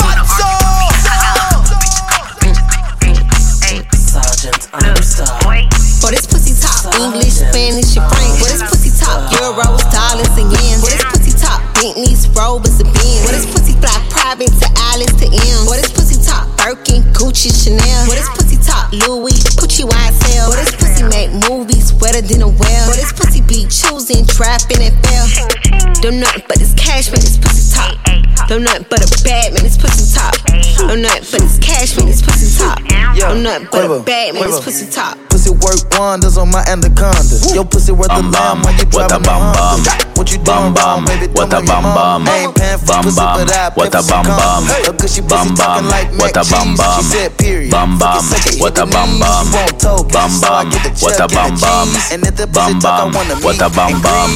Sergeant, 4.11 4.67
I'm 4.75 4.99
sorry. 5.03 5.71
For 6.03 6.11
this 6.11 6.27
pussy 6.27 6.59
top, 6.59 6.83
English, 6.99 7.39
Spanish, 7.39 7.95
and 7.95 8.03
French. 8.11 8.43
For 8.43 8.51
this 8.51 8.65
pussy 8.67 8.91
top, 8.99 9.31
euros, 9.39 9.87
dollars, 9.95 10.35
and 10.35 10.51
yens. 10.51 10.83
For 10.83 10.91
this 10.91 11.05
pussy 11.15 11.33
top, 11.39 11.63
Bentleys, 11.79 12.27
Rovers, 12.35 12.81
and 12.83 12.91
Benz. 12.91 13.23
For 13.23 13.31
this 13.31 13.47
pussy 13.47 13.79
fly 13.79 13.95
private 14.11 14.51
to 14.51 14.69
Alice 14.91 15.15
to 15.23 15.31
M. 15.31 15.63
For 15.71 15.79
this 15.79 15.95
pussy 15.95 16.19
top, 16.27 16.51
Birkin, 16.59 17.07
Gucci, 17.15 17.55
Chanel. 17.55 18.11
For 18.11 18.19
this 18.19 18.31
pussy 18.35 18.59
top, 18.59 18.91
Louis, 18.91 19.39
Gucci, 19.55 19.87
YSL. 19.87 20.51
For 20.51 20.59
this 20.59 20.75
pussy 20.75 21.05
make 21.07 21.31
movies 21.47 21.95
wetter 22.03 22.23
than 22.23 22.43
a 22.43 22.51
choosing, 24.11 24.27
trapping, 24.27 24.83
and 24.83 25.07
fail. 25.07 25.27
Don't 26.01 26.21
nothing 26.21 26.43
but 26.49 26.59
this 26.59 26.75
cash, 26.75 27.11
man, 27.11 27.21
this 27.21 27.39
pussy 27.39 27.75
top. 27.75 27.97
Don't 28.49 28.63
nothing 28.63 28.87
but 28.91 29.01
a 29.01 29.25
bad 29.25 29.53
man, 29.53 29.60
this 29.60 29.60
pussy 29.60 29.60
top. 29.60 29.60
I'm 30.91 31.03
not 31.03 31.23
but 31.31 31.39
this 31.39 31.57
cash 31.63 31.97
when 31.97 32.07
this 32.07 32.21
pussy 32.21 32.51
top. 32.59 32.83
I'm 32.83 33.45
not 33.45 33.71
but 33.71 33.87
a 33.87 34.03
bag 34.03 34.35
when 34.35 34.51
this 34.51 34.59
pussy 34.59 34.91
top. 34.91 35.17
Pussy 35.31 35.51
work 35.51 35.79
wonders 35.95 36.37
on 36.37 36.51
my 36.51 36.67
anaconda. 36.67 37.39
Your 37.55 37.65
pussy 37.65 37.93
worth 37.93 38.11
a 38.11 38.19
bomb. 38.27 38.67
What 38.91 39.07
a 39.15 39.23
bomb, 39.23 39.55
bomb. 39.55 39.87
What 40.19 40.35
you 40.35 40.43
doing, 40.43 40.75
bomb? 40.75 41.07
What 41.31 41.55
a 41.55 41.63
bomb, 41.63 41.87
bomb. 41.95 42.27
Bomb, 42.27 42.51
bomb. 42.51 42.75
What 42.75 42.83
for 42.83 43.03
pussy, 43.07 43.23
but 43.23 43.55
I 43.55 43.71
pay 43.71 43.87
for. 43.87 43.87
A 43.87 44.03
bomb, 44.03 44.27
bomb. 44.35 44.67
talking 45.55 45.87
like. 45.87 46.11
She 46.11 47.07
said, 47.07 47.39
period. 47.39 47.71
What 47.71 48.75
a 48.75 48.83
bomb, 48.91 49.15
bomb. 49.23 49.47
Bomb, 50.11 50.35
bomb. 50.43 50.75
What 50.99 51.23
a 51.23 51.31
bomb, 51.31 51.55
bomb. 51.55 51.95
And 52.11 52.27
if. 52.27 52.35
What 52.51 53.63
a 53.63 53.71
bum 53.71 54.03
bum. 54.03 54.35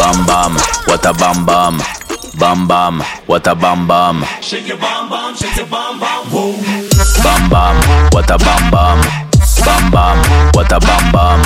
Bum 0.00 0.24
bum. 0.24 0.56
What 0.88 1.04
a 1.04 1.12
bum 1.12 1.44
bum. 1.44 2.01
Bam 2.38 2.66
bam, 2.66 3.02
what 3.26 3.46
a 3.46 3.54
bam 3.54 3.86
bam. 3.86 4.24
Shake 4.40 4.66
your 4.66 4.78
bam 4.78 5.10
bam, 5.10 5.34
shake 5.34 5.56
your 5.56 5.66
bam 5.66 6.00
bam. 6.00 6.24
Whoa. 6.32 6.52
Bam 7.22 7.50
bam, 7.50 7.76
what 8.12 8.30
a 8.30 8.38
bam 8.38 8.70
bam. 8.70 9.00
Bam 9.64 9.90
bam, 9.90 10.50
what 10.54 10.72
a 10.72 10.80
bam 10.80 11.12
bam. 11.12 11.42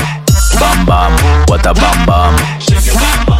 Bam 0.60 0.86
bam, 0.86 1.12
what 1.48 1.66
a 1.66 1.74
bam 1.74 2.06
bam. 2.06 2.60
Shake 2.60 2.86
your 2.86 2.94
bam 2.94 3.26
bam. 3.26 3.35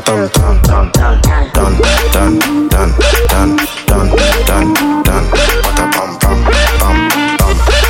You 0.00 0.06
go 0.06 0.28
tam 0.28 0.56
tam 0.62 0.90
tam, 0.92 1.20
dun 1.52 1.72
dun 2.12 2.38
dun 2.70 2.70
dun 2.70 2.88
dun 3.28 3.48
dun 3.86 4.08
dun 4.08 4.08
dun 4.46 4.64
dun. 5.04 5.24
What 5.60 5.76
a 5.76 5.84
bam 5.92 6.10
bam 6.20 6.36
bam 6.44 6.60
bam 6.80 6.96
bam 7.10 7.36
bam 7.36 7.84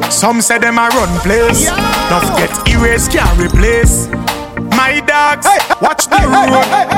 bam. 0.00 0.10
Some 0.10 0.40
say 0.42 0.58
them 0.58 0.78
a 0.78 0.88
run 0.90 1.18
place. 1.20 1.70
Don't 2.10 2.24
forget 2.26 2.68
erase 2.68 3.08
can't 3.08 3.38
replace. 3.40 4.08
My 4.76 5.00
dogs, 5.00 5.46
watch 5.80 6.06
the 6.08 6.16
road. 6.28 6.93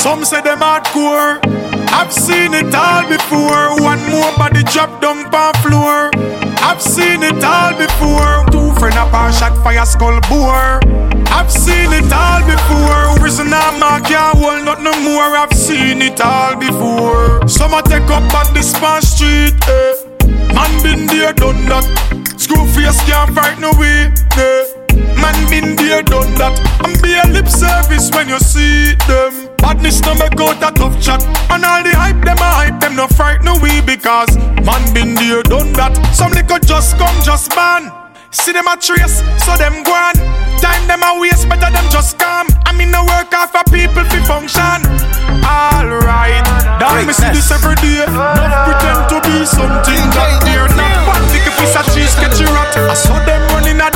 Some 0.00 0.24
say 0.24 0.40
them 0.40 0.60
hardcore. 0.60 1.44
I've 1.92 2.10
seen 2.10 2.54
it 2.54 2.74
all 2.74 3.06
before. 3.06 3.76
One 3.84 4.00
more 4.08 4.32
body 4.38 4.62
drop 4.64 5.02
down 5.02 5.28
on 5.28 5.54
floor. 5.60 6.08
I've 6.64 6.80
seen 6.80 7.22
it 7.22 7.44
all 7.44 7.76
before. 7.76 8.48
Two 8.50 8.72
friend 8.80 8.96
up 8.96 9.12
a 9.12 9.30
shot 9.30 9.62
fire 9.62 9.84
skull 9.84 10.18
bore. 10.26 10.80
I've 11.28 11.52
seen 11.52 11.92
it 11.92 12.10
all 12.10 12.40
before. 12.48 13.20
Prisoner 13.20 13.60
mark 13.78 14.04
can't 14.04 14.40
not 14.64 14.80
no 14.80 14.98
more. 15.04 15.36
I've 15.36 15.52
seen 15.52 16.00
it 16.00 16.18
all 16.22 16.56
before. 16.56 17.46
Some 17.46 17.74
a 17.74 17.82
take 17.82 18.08
up 18.08 18.24
at 18.32 18.54
the 18.54 18.62
span 18.62 19.02
street. 19.02 19.52
Eh. 19.68 20.54
Man 20.54 20.82
been 20.82 21.06
there, 21.08 21.34
done 21.34 21.66
that. 21.68 21.84
Screw 22.38 22.64
face 22.72 23.02
can't 23.04 23.34
fight 23.34 23.60
no 23.60 23.70
way. 23.76 24.08
Eh. 24.40 24.64
Man 25.20 25.36
been 25.50 25.76
there, 25.76 26.02
done 26.02 26.32
that. 26.40 26.56
And 26.88 26.96
be 27.02 27.20
a 27.20 27.26
lip 27.30 27.48
service 27.48 28.10
when 28.14 28.30
you 28.30 28.38
see 28.38 28.94
them. 29.06 29.49
Badness 29.60 30.00
no 30.02 30.14
make 30.14 30.40
out 30.40 30.62
a 30.62 30.72
tough 30.72 31.00
chat. 31.00 31.22
And 31.50 31.64
all 31.64 31.82
the 31.82 31.92
hype, 31.94 32.24
them 32.24 32.38
a 32.38 32.50
hype, 32.50 32.80
them 32.80 32.96
no 32.96 33.06
fright 33.06 33.42
no 33.44 33.58
we 33.60 33.80
because 33.80 34.36
man 34.64 34.82
been 34.94 35.14
there, 35.14 35.42
done 35.42 35.72
that. 35.74 35.94
Some 36.14 36.32
little 36.32 36.58
just 36.58 36.96
come, 36.96 37.16
just 37.22 37.54
ban. 37.54 37.92
See 38.30 38.52
them 38.52 38.68
a 38.70 38.78
trace, 38.78 39.26
so 39.42 39.58
them 39.58 39.82
go 39.82 39.90
on. 39.90 40.14
Time 40.62 40.86
them 40.86 41.02
a 41.02 41.18
waste, 41.18 41.48
better 41.50 41.66
them 41.66 41.84
just 41.90 42.14
come. 42.18 42.46
I 42.62 42.72
mean 42.72 42.94
no 42.94 43.02
work 43.02 43.34
off 43.34 43.50
for 43.50 43.66
people 43.74 44.06
fi 44.06 44.20
function. 44.22 44.86
Alright, 45.42 46.46
damn 46.78 47.06
me 47.06 47.12
see 47.12 47.26
this 47.34 47.50
every 47.50 47.74
day. 47.82 48.06
Not 48.06 48.70
pretend 48.70 49.02
to 49.10 49.18
be 49.26 49.42
something 49.42 50.02
that 50.14 50.46
they're 50.46 50.70
not. 50.78 51.10
One 51.10 51.24
pick 51.34 51.42
a 51.42 51.52
piece 51.58 51.74
of 51.74 51.84
cheese, 51.90 52.14
catch 52.22 52.38
a 52.38 52.46
rat. 52.54 52.70
I 52.78 52.94
saw 52.94 53.18
them 53.26 53.42
running 53.50 53.82
a 53.82 53.89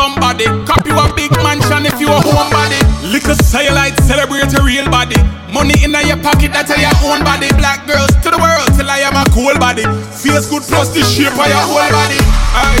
somebody. 0.00 0.48
You 0.88 0.96
a 0.96 1.06
big 1.14 1.30
mansion 1.44 1.84
if 1.84 2.00
you 2.00 2.08
a 2.08 2.18
homebody. 2.24 2.80
Liquor 3.12 3.36
cellulite, 3.36 3.96
celebrate 4.08 4.50
your 4.52 4.64
real 4.64 4.88
body. 4.88 5.20
Money 5.52 5.76
in 5.84 5.92
your 5.92 6.16
pocket, 6.24 6.50
that's 6.56 6.72
your 6.72 6.94
own 7.04 7.20
body. 7.22 7.52
Black 7.60 7.84
girls 7.86 8.08
to 8.24 8.28
the 8.32 8.40
world 8.40 8.66
till 8.76 8.88
I 8.88 9.04
am 9.04 9.14
a 9.14 9.24
cool 9.36 9.52
body. 9.60 9.84
Feels 10.16 10.48
good 10.48 10.64
plus 10.64 10.88
the 10.96 11.02
shape 11.04 11.36
of 11.36 11.46
your 11.46 11.64
whole 11.68 11.90
body. 11.92 12.18
Aye, 12.56 12.80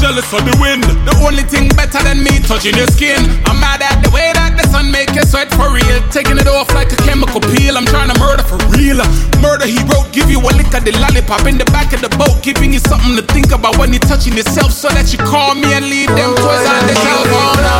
jealous 0.00 0.30
of 0.32 0.42
the 0.46 0.54
wind. 0.62 0.86
The 1.04 1.14
only 1.26 1.42
thing 1.42 1.68
better 1.74 1.98
than 2.02 2.22
me 2.22 2.38
touching 2.46 2.74
your 2.74 2.86
skin. 2.94 3.18
I'm 3.46 3.58
mad 3.60 3.82
at 3.82 4.00
the 4.02 4.10
way 4.10 4.30
that 4.34 4.54
the 4.56 4.64
sun 4.70 4.90
make 4.90 5.10
you 5.14 5.22
sweat 5.26 5.50
for 5.54 5.68
real. 5.70 5.98
Taking 6.10 6.38
it 6.38 6.46
off 6.46 6.70
like 6.74 6.90
a 6.94 6.98
chemical 7.02 7.42
peel. 7.52 7.76
I'm 7.76 7.86
trying 7.86 8.10
to 8.10 8.18
murder 8.18 8.42
for 8.46 8.58
real. 8.72 9.02
Murder 9.42 9.66
he 9.66 9.78
wrote, 9.90 10.10
give 10.14 10.30
you 10.30 10.38
a 10.40 10.50
lick 10.54 10.72
of 10.74 10.86
the 10.86 10.94
lollipop 10.98 11.46
in 11.46 11.58
the 11.58 11.68
back 11.74 11.92
of 11.92 12.00
the 12.00 12.10
boat, 12.16 12.42
giving 12.42 12.72
you 12.72 12.80
something 12.80 13.14
to 13.18 13.24
think 13.34 13.50
about 13.52 13.76
when 13.78 13.92
you're 13.92 14.08
touching 14.08 14.34
yourself, 14.34 14.72
so 14.72 14.88
that 14.90 15.12
you 15.12 15.18
call 15.18 15.54
me 15.54 15.74
and 15.74 15.86
leave 15.86 16.10
them 16.10 16.34
toys 16.38 16.66
on 16.66 16.82
the 16.86 16.94
shelf. 16.94 17.26
Oh 17.28 17.54
no, 17.58 17.78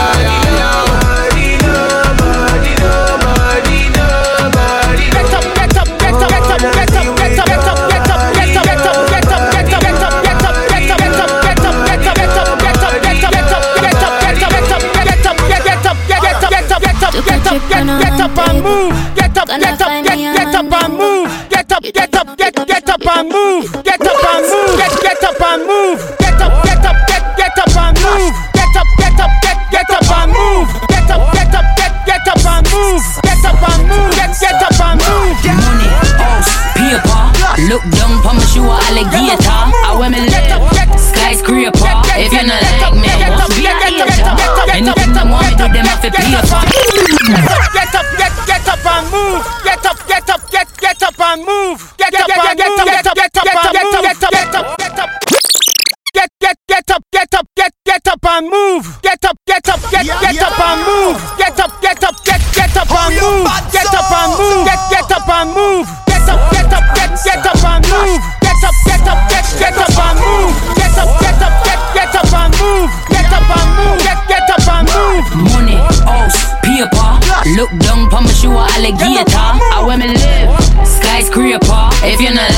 and 58.32 58.48
move. 58.48 58.84
Get 59.02 59.24
up, 59.26 59.36
get 59.46 59.68
up, 59.68 59.80
get 59.90 60.06
get 60.06 60.40
up 60.40 60.56
and 60.56 60.80
move. 60.88 61.20
Get 61.36 61.58
up, 61.60 61.72
get 61.82 62.02
up, 62.02 62.16
get 62.24 62.40
get 62.56 62.76
up 62.76 62.88
and 62.88 63.12
move. 63.20 63.44
Get 63.72 63.92
up 63.92 64.08
and 64.08 64.32
move. 64.40 64.64
Get 64.64 64.80
get 64.88 65.12
up 65.12 65.28
and 65.28 65.50
move. 65.52 65.86
Get 66.08 66.28
up, 66.32 66.40
get 66.52 66.72
up, 66.72 66.84
get 66.96 67.12
get 67.24 67.44
up 67.44 67.64
and 67.64 67.84
move. 67.92 68.22
Get 68.40 68.64
up, 68.64 68.76
get 68.88 69.04
up, 69.04 69.20
get 69.28 69.46
get 69.60 69.76
up 69.76 69.98
and 70.00 70.16
move. 70.16 70.54
Get 70.80 70.96
up, 70.96 71.10
get 71.20 71.42
up, 71.44 71.54
get 71.66 71.80
get 71.92 72.14
up 72.16 72.32
and 72.32 72.52
move. 72.56 72.90
Get 73.12 73.32
up 73.36 73.50
and 73.52 73.70
move. 73.76 73.98
Get 74.00 74.20
get 74.28 74.48
up 74.48 74.68
and 74.80 74.86
move. 74.88 75.24
Money, 75.52 75.76
house, 76.08 76.56
paper. 76.64 77.12
Look 77.58 77.70
down 77.84 78.08
for 78.08 78.22
me, 78.24 78.32
shoe 78.32 78.56
a 78.56 78.64
alligator. 78.80 79.44
I 79.76 79.84
wear 79.84 79.98
me 79.98 80.08
live. 80.08 80.56
Skyscraper. 80.88 81.84
If 82.06 82.20
you're 82.20 82.32
not 82.32 82.51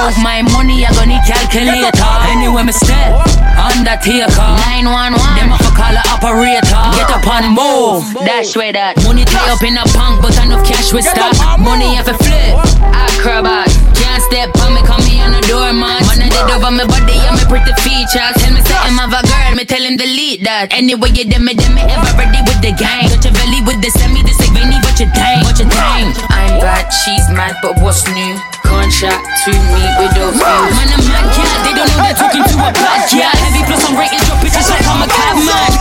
for. 0.00 0.20
My 0.20 0.42
money, 0.42 0.84
I 0.84 0.92
gonna 0.96 1.16
need 1.16 1.24
calculator. 1.28 1.92
Anywhere 2.32 2.64
me 2.64 2.72
step, 2.72 3.12
undertaker. 3.56 4.32
911, 4.80 5.16
them 5.36 5.52
have 5.52 5.60
to 5.60 5.72
call 5.76 5.92
a 5.92 6.02
operator. 6.08 6.82
Get 6.96 7.10
up 7.12 7.26
and 7.28 7.52
move. 7.52 8.04
Dash 8.24 8.56
way 8.56 8.72
that. 8.72 8.96
Money 9.04 9.24
tie 9.24 9.52
up 9.52 9.62
in 9.62 9.76
a 9.76 9.84
bank, 9.92 10.22
but 10.24 10.36
enough 10.40 10.64
cash 10.64 10.92
with 10.92 11.04
stock. 11.04 11.36
Money 11.60 11.96
have 11.96 12.08
to 12.08 12.16
flip. 12.16 12.56
Acrobat. 12.92 13.68
Can't 13.96 14.22
step 14.24 14.48
on 14.64 14.72
me, 14.74 14.80
call 14.88 15.00
me 15.04 15.20
on 15.20 15.36
the 15.36 15.42
doormat. 15.44 16.04
Man, 16.08 16.24
I 16.24 16.28
did 16.32 16.48
over 16.48 16.72
my 16.72 16.84
body, 16.88 17.20
and 17.28 17.36
my 17.36 17.44
pretty 17.44 17.72
features. 17.84 18.34
Tell 18.40 18.52
me 18.52 18.60
something 18.64 18.96
of 18.96 19.12
a 19.12 19.20
girl, 19.24 19.52
me 19.56 19.64
tell 19.68 19.82
him 19.82 19.96
delete 20.00 20.42
that. 20.44 20.72
Anyway, 20.72 21.12
you 21.12 21.28
dem 21.28 21.44
me, 21.44 21.52
dem 21.52 21.76
me 21.76 21.84
ever 21.84 22.12
ready 22.16 22.40
with 22.48 22.60
the 22.64 22.72
gang. 22.72 23.12
Got 23.12 23.24
your 23.24 23.34
belly 23.36 23.60
with 23.68 23.80
the 23.84 23.90
semi, 23.92 24.24
this 24.24 24.40
Vinny, 24.50 24.80
what 24.82 24.98
you 24.98 25.06
think? 25.12 25.44
What 25.46 25.56
you 25.60 25.68
think? 25.68 26.16
I'm 26.32 26.58
bad, 26.58 26.90
she's 26.90 27.28
mad, 27.30 27.54
but 27.62 27.78
what's 27.84 28.08
new? 28.08 28.34
Contract 28.70 29.26
to 29.44 29.50
me 29.50 29.82
with 29.98 30.14
those 30.14 30.38
views. 30.38 30.74
Man, 30.78 30.94
I'm 30.94 31.02
mad 31.10 31.26
cat, 31.34 31.58
they 31.66 31.74
don't 31.74 31.90
know 31.90 32.06
they're 32.06 32.14
talking 32.14 32.44
to 32.44 32.54
a 32.54 32.70
bad 32.70 33.10
cat. 33.10 33.34
Heavy 33.34 33.66
plus 33.66 33.82
I'm 33.90 33.98
rated, 33.98 34.22
drop 34.22 34.38
bitches 34.38 34.70
like 34.70 34.86
I'm 34.86 35.02
a 35.02 35.08
cab 35.10 35.36
man. 35.42 35.80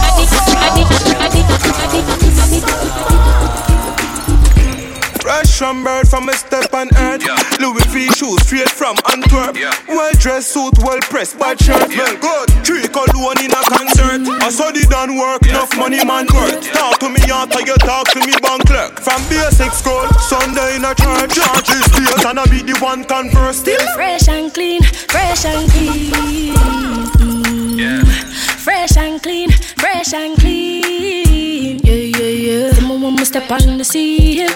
Fresh 5.29 5.59
from 5.59 5.83
bird 5.83 6.07
from 6.07 6.27
a 6.27 6.33
step 6.33 6.74
on 6.74 6.89
earth. 6.98 7.21
Louis 7.59 7.86
V 7.93 8.07
shoes 8.17 8.41
straight 8.41 8.67
from 8.67 8.98
Antwerp. 9.13 9.55
Well 9.88 10.12
dressed 10.17 10.50
suit, 10.50 10.74
well 10.79 10.98
pressed, 11.01 11.38
bad 11.38 11.62
shirt. 11.62 11.88
Well 11.89 12.17
good. 12.17 12.50
Three 12.65 12.88
cologne 12.88 13.38
in 13.38 13.53
a 13.53 13.62
concert. 13.62 14.25
Mm-hmm. 14.25 14.41
I 14.41 14.50
saw 14.50 14.71
the 14.71 14.81
done 14.89 15.17
work, 15.21 15.45
enough 15.45 15.69
money 15.77 16.03
man 16.03 16.25
worth. 16.33 16.65
Talk 16.74 16.98
to 17.01 17.09
me 17.09 17.21
after 17.29 17.62
you 17.62 17.77
talk 17.77 18.09
to 18.09 18.25
me 18.25 18.33
bank 18.41 18.65
clerk. 18.65 19.00
From 19.05 19.21
basic 19.29 19.71
school, 19.71 20.09
Sunday 20.17 20.77
in 20.77 20.83
a 20.83 20.98
church. 20.98 21.38
Charges 21.38 21.86
straight 21.93 22.25
and 22.25 22.39
I 22.39 22.45
be 22.50 22.65
the 22.65 22.79
one 22.81 23.03
converse 23.03 23.59
still. 23.59 23.77
Fresh 23.93 24.29
and 24.29 24.51
clean, 24.51 24.81
fresh 24.81 25.45
and 25.45 25.69
clean. 25.69 26.57
Fresh 28.57 28.98
and 28.98 29.21
clean, 29.21 29.51
fresh 29.51 30.12
and 30.12 30.39
clean. 30.39 31.79
Yeah, 31.83 31.93
yeah, 31.93 32.27
yeah. 32.27 32.74
The 32.74 32.81
moment 32.81 33.19
we 33.19 33.25
step 33.25 33.50
on 33.51 33.77
the 33.77 33.83
scene, 33.83 34.48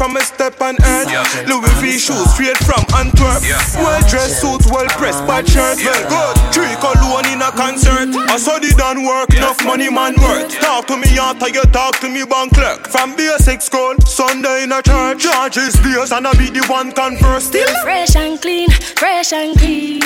from 0.00 0.16
a 0.16 0.20
step 0.22 0.58
on 0.62 0.74
earth. 0.82 1.12
Louis 1.46 1.74
V 1.76 1.98
shoes 1.98 2.32
straight 2.32 2.56
from 2.64 2.80
Antwerp. 2.96 3.44
Well 3.76 4.00
dressed 4.08 4.40
suit, 4.40 4.64
well 4.72 4.88
pressed, 4.96 5.26
bad 5.26 5.46
shirt. 5.46 5.76
Well 5.76 6.08
good. 6.08 6.36
Three 6.54 6.74
cologne 6.80 7.28
in 7.28 7.42
a 7.42 7.52
concert. 7.52 8.08
I 8.16 8.38
saw 8.38 8.58
the 8.58 8.72
done 8.78 9.04
work, 9.04 9.28
enough 9.34 9.62
money 9.62 9.90
man 9.90 10.14
worth. 10.16 10.58
Talk 10.58 10.86
to 10.86 10.96
me 10.96 11.18
after 11.18 11.50
you 11.50 11.60
talk 11.64 12.00
to 12.00 12.08
me 12.08 12.24
bank 12.24 12.54
clerk. 12.54 12.88
From 12.88 13.14
basic 13.14 13.60
school, 13.60 13.94
Sunday 14.06 14.64
in 14.64 14.72
a 14.72 14.80
church. 14.80 15.22
Charges 15.22 15.74
days 15.84 16.12
and 16.12 16.26
I 16.26 16.32
be 16.32 16.48
the 16.48 16.64
one 16.68 16.92
converse 16.92 17.48
still. 17.48 17.68
Fresh 17.82 18.16
and 18.16 18.40
clean, 18.40 18.70
fresh 18.70 19.34
and 19.34 19.54
clean. 19.58 20.00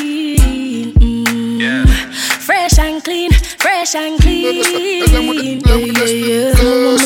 Mm. 0.95 2.15
Fresh 2.43 2.79
and 2.81 3.03
clean, 3.05 3.31
fresh 3.33 3.95
and 3.95 4.21
clean. 4.21 4.65
Yeah, 5.55 6.54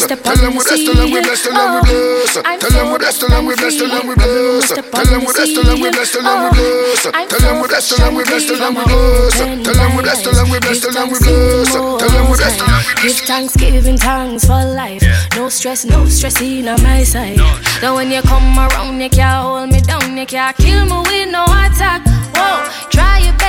yeah, 0.09 0.17
yeah. 0.17 0.23
Tell 0.23 0.37
them 0.37 0.57
we 0.57 0.63
blessed, 0.65 0.89
oh, 0.89 0.93
tell 0.93 0.97
them 0.97 1.13
we 1.13 1.21
blessed, 1.21 1.45
tell 1.45 1.55
them 1.55 1.75
we 1.75 1.81
blessed. 1.85 2.39
Oh, 2.39 2.59
tell 2.59 2.71
them 2.71 2.93
we 2.93 2.99
blessed, 2.99 3.21
tell 3.21 3.29
them 3.29 3.47
we 3.47 3.55
blessed, 3.55 3.79
tell 3.79 3.89
them 3.89 4.09
we 4.09 4.15
blessed. 4.15 4.75
Tell 4.75 5.05
them 5.05 5.21
we 5.21 5.33
blessed, 5.33 5.55
tell 5.55 5.65
them 5.65 5.81
we 5.81 5.91
blessed, 5.91 6.13
tell 6.13 6.23
them 6.23 6.39
we 6.39 6.51
blessed. 6.51 7.09
Tell 7.29 7.41
them 7.41 7.61
we 7.61 7.69
blessed, 7.69 7.89
tell 7.89 7.99
them 7.99 8.15
we 8.17 8.25
blessed, 8.25 8.49
tell 8.49 8.59
them 8.59 8.75
we 8.75 8.85
blessed. 8.85 9.39
Tell 9.65 9.75
them 9.75 9.97
we 9.97 10.03
blessed, 10.03 10.25
tell 10.25 10.35
them 10.35 10.49
we 10.51 10.59
blessed, 10.59 10.83
tell 10.83 10.93
them 10.93 11.09
we 11.11 11.19
blessed. 11.19 11.73
Tell 11.73 11.79
them 11.79 11.91
we 11.91 11.99
blessed, 11.99 11.99
tell 11.99 12.09
them 12.09 12.31
we 12.31 12.37
blessed. 12.37 13.03
Give 13.03 13.17
thanks, 13.27 13.57
giving 13.57 13.97
thanks 13.99 14.45
for 14.45 14.65
life. 14.65 15.03
No 15.37 15.49
stress, 15.49 15.85
no 15.85 16.07
stress 16.07 16.41
in 16.41 16.69
on 16.69 16.83
my 16.83 17.05
side. 17.05 17.37
Now 17.83 17.95
when 17.97 18.11
you 18.11 18.23
come 18.23 18.59
around, 18.59 19.01
you 19.01 19.11
can't 19.11 19.43
hold 19.45 19.71
me 19.71 19.81
down, 19.81 20.17
you 20.17 20.27
can't 20.27 20.57
kill 20.57 20.85
me 20.85 20.99
with 21.07 21.31
no 21.31 21.45
attack. 21.45 22.03
Whoa, 22.35 22.63
try 22.91 23.19
your 23.19 23.35
best, 23.35 23.48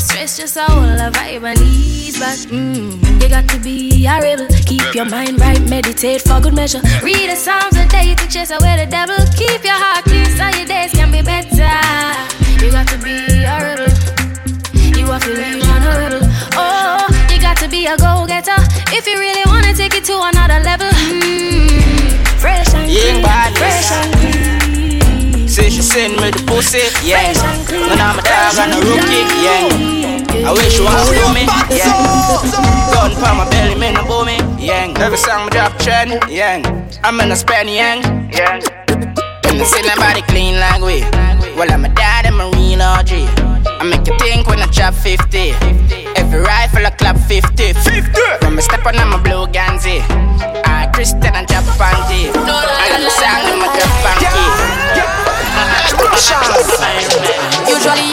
stress, 0.00 0.36
just 0.36 0.56
a 0.56 0.62
whole 0.64 0.84
a 0.84 1.10
vibe 1.10 1.44
and 1.44 1.60
ease 1.60 2.18
back. 2.18 2.38
Mm, 2.50 3.22
you 3.22 3.28
got 3.28 3.48
to 3.48 3.58
be 3.60 4.06
a 4.06 4.20
rebel, 4.20 4.46
keep 4.66 4.94
your 4.94 5.04
mind 5.04 5.40
right, 5.40 5.60
meditate 5.68 6.22
for 6.22 6.40
good 6.40 6.54
measure. 6.54 6.80
Read 7.02 7.30
the 7.30 7.36
Psalms 7.36 7.76
a 7.76 7.86
day 7.88 8.14
to 8.14 8.28
chase 8.28 8.50
away 8.50 8.76
the 8.76 8.86
devil. 8.90 9.16
Keep 9.36 9.64
your 9.64 9.74
heart 9.74 10.04
clean 10.04 10.26
so 10.36 10.46
your 10.58 10.66
days 10.66 10.92
can 10.92 11.10
be 11.10 11.22
better. 11.22 11.72
You 12.64 12.70
got 12.70 12.86
to 12.88 12.98
be 12.98 13.14
a 13.42 13.56
rebel. 13.66 13.90
You 14.98 15.06
have 15.06 15.22
to 15.24 15.32
a 15.32 15.94
rebel. 15.98 16.20
Oh, 16.54 17.06
you 17.32 17.40
got 17.40 17.56
to 17.58 17.68
be 17.68 17.86
a 17.86 17.96
go-getter 17.96 18.58
if 18.92 19.06
you 19.06 19.18
really 19.18 19.47
Say 25.88 26.04
she 26.04 26.12
send 26.12 26.20
me 26.20 26.30
the 26.30 26.44
pussy, 26.44 26.84
yeah. 27.00 27.32
When 27.72 27.98
I'm 27.98 28.18
a 28.18 28.22
dog 28.22 28.60
and 28.60 28.76
a 28.76 28.80
rookie, 28.84 29.24
yeah. 29.40 30.44
I 30.44 30.52
wish 30.52 30.76
you 30.76 30.84
want 30.84 31.08
to 31.08 31.32
me, 31.32 31.48
yeah. 31.72 31.88
Gun 32.92 33.12
for 33.16 33.32
my 33.32 33.48
belly, 33.48 33.74
man, 33.74 33.94
no 33.94 34.04
boom 34.04 34.26
me, 34.26 34.36
yeah. 34.62 34.92
Every 34.98 35.16
song 35.16 35.46
me 35.46 35.50
drop 35.50 35.78
trend, 35.78 36.12
yeah. 36.28 36.60
I'm 37.02 37.18
in 37.20 37.32
a 37.32 37.36
span, 37.36 37.68
yeah. 37.68 38.04
yeah. 38.28 38.60
And 39.48 39.58
they 39.58 39.64
say 39.64 39.80
nobody 39.80 40.20
clean 40.28 40.60
like 40.60 40.82
we. 40.82 41.00
Well, 41.56 41.72
I'm 41.72 41.86
a 41.86 41.88
dad 41.88 42.26
and 42.26 42.36
marine 42.36 42.82
OG. 42.82 43.08
I 43.80 43.84
make 43.84 44.06
you 44.06 44.18
think 44.18 44.46
when 44.46 44.60
I 44.60 44.66
drop 44.66 44.92
50. 44.92 46.17
Every 46.28 46.44
rifle 46.44 46.84
I 46.84 46.90
clap 46.90 47.16
50. 47.16 47.72
50. 47.72 48.20
From 48.40 48.58
a 48.58 48.60
step 48.60 48.84
on, 48.84 48.96
I'm 48.96 49.14
a 49.14 49.18
blue 49.18 49.46
Ganzi. 49.48 50.04
I 50.68 50.90
Christian 50.92 51.32
and 51.32 51.48
drop 51.48 51.64
panty. 51.80 52.28
I 52.28 52.92
love 52.92 53.00
the 53.00 53.08
song, 53.16 53.48
I'm 53.48 53.64
a 53.64 53.68
drop 53.72 53.88
panty. 54.04 54.44
Usually 57.64 58.07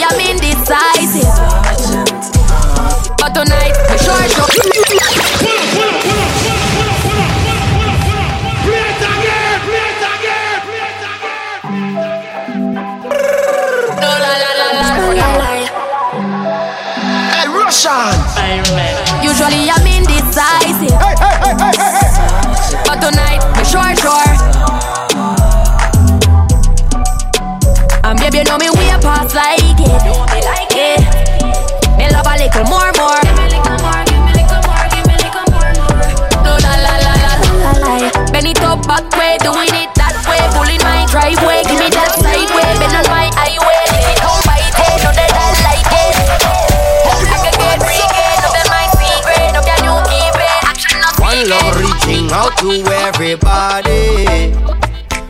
to 52.58 52.84
everybody. 53.06 54.52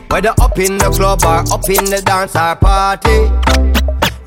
Whether 0.09 0.33
up 0.39 0.57
in 0.57 0.77
the 0.77 0.89
club 0.89 1.23
or 1.23 1.43
up 1.53 1.69
in 1.69 1.85
the 1.85 2.01
dance 2.01 2.35
or 2.35 2.55
party. 2.55 3.29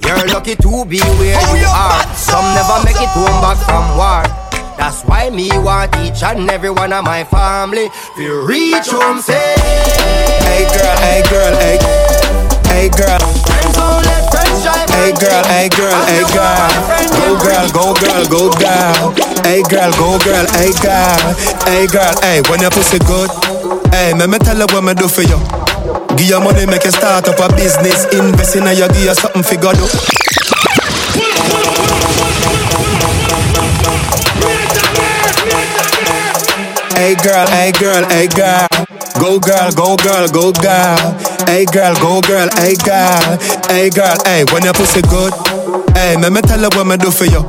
You're 0.07 0.27
lucky 0.29 0.57
to 0.57 0.85
be 0.85 1.01
where 1.01 1.57
you 1.57 1.69
are. 1.69 2.03
Some 2.15 2.45
never 2.55 2.85
make 2.85 3.01
it 3.01 3.09
home 3.15 3.41
back 3.41 3.59
from 3.65 3.97
war. 3.97 4.23
That's 4.77 5.03
why 5.05 5.31
me 5.31 5.49
want 5.59 5.95
each 5.99 6.23
and 6.23 6.51
every 6.51 6.71
one 6.71 6.93
of 6.93 7.05
my 7.05 7.25
family 7.25 7.89
to 8.17 8.47
reach 8.47 8.89
home 8.89 9.21
safe. 9.21 9.37
Hey 10.43 10.65
girl, 10.73 10.97
hey 10.99 11.23
girl, 11.31 11.55
hey, 11.61 12.20
hey 12.71 12.89
girl. 12.91 13.21
Hey 14.91 15.13
girl, 15.17 15.45
hey 15.49 15.69
girl, 15.69 16.01
hey 16.07 16.25
girl. 16.33 16.69
Go 17.11 17.37
girl, 17.43 17.67
go 17.73 17.95
girl, 17.95 18.25
go 18.29 18.43
girl. 18.59 19.13
Hey 19.45 19.63
girl, 19.69 19.91
go 19.99 20.19
girl, 20.23 20.47
hey 20.57 20.73
girl. 20.83 21.21
Hey 21.67 21.87
girl, 21.87 22.15
hey, 22.23 22.43
when 22.49 22.61
your 22.61 22.71
pussy 22.71 22.99
good. 23.01 23.31
Hey, 23.93 24.13
me 24.15 24.27
me 24.27 24.39
tell 24.39 24.57
her 24.57 24.67
what 24.73 24.85
me 24.85 24.95
do 24.95 25.09
for 25.09 25.23
you. 25.23 25.39
Give 26.17 26.29
you 26.29 26.41
money, 26.41 26.67
make 26.67 26.85
you 26.85 26.91
start 26.93 27.29
up 27.29 27.39
a 27.41 27.49
business. 27.57 28.07
Invest 28.13 28.57
in 28.57 28.67
you, 28.77 28.89
give 28.89 29.05
you 29.05 29.15
something 29.15 29.43
for 29.43 29.57
God. 29.57 29.77
Hey 36.95 37.15
girl, 37.25 37.47
hey 37.49 37.73
girl, 37.73 38.05
hey 38.11 38.27
girl. 38.29 38.67
Go 39.19 39.39
girl, 39.41 39.73
go 39.73 39.97
girl, 39.97 40.29
go 40.29 40.53
girl. 40.53 41.30
Hey 41.51 41.65
girl, 41.65 41.95
go 41.97 42.21
girl, 42.21 42.49
hey 42.59 42.77
girl. 42.77 43.37
Hey 43.67 43.91
girl, 43.91 44.15
hey, 44.25 44.45
when 44.53 44.63
your 44.63 44.73
pussy 44.73 45.03
good. 45.03 45.35
Hey, 45.97 46.15
me 46.17 46.31
me 46.31 46.41
tell 46.43 46.61
her 46.61 46.69
what 46.79 46.87
me 46.87 46.97
do 46.97 47.11
for 47.11 47.25
you. 47.25 47.43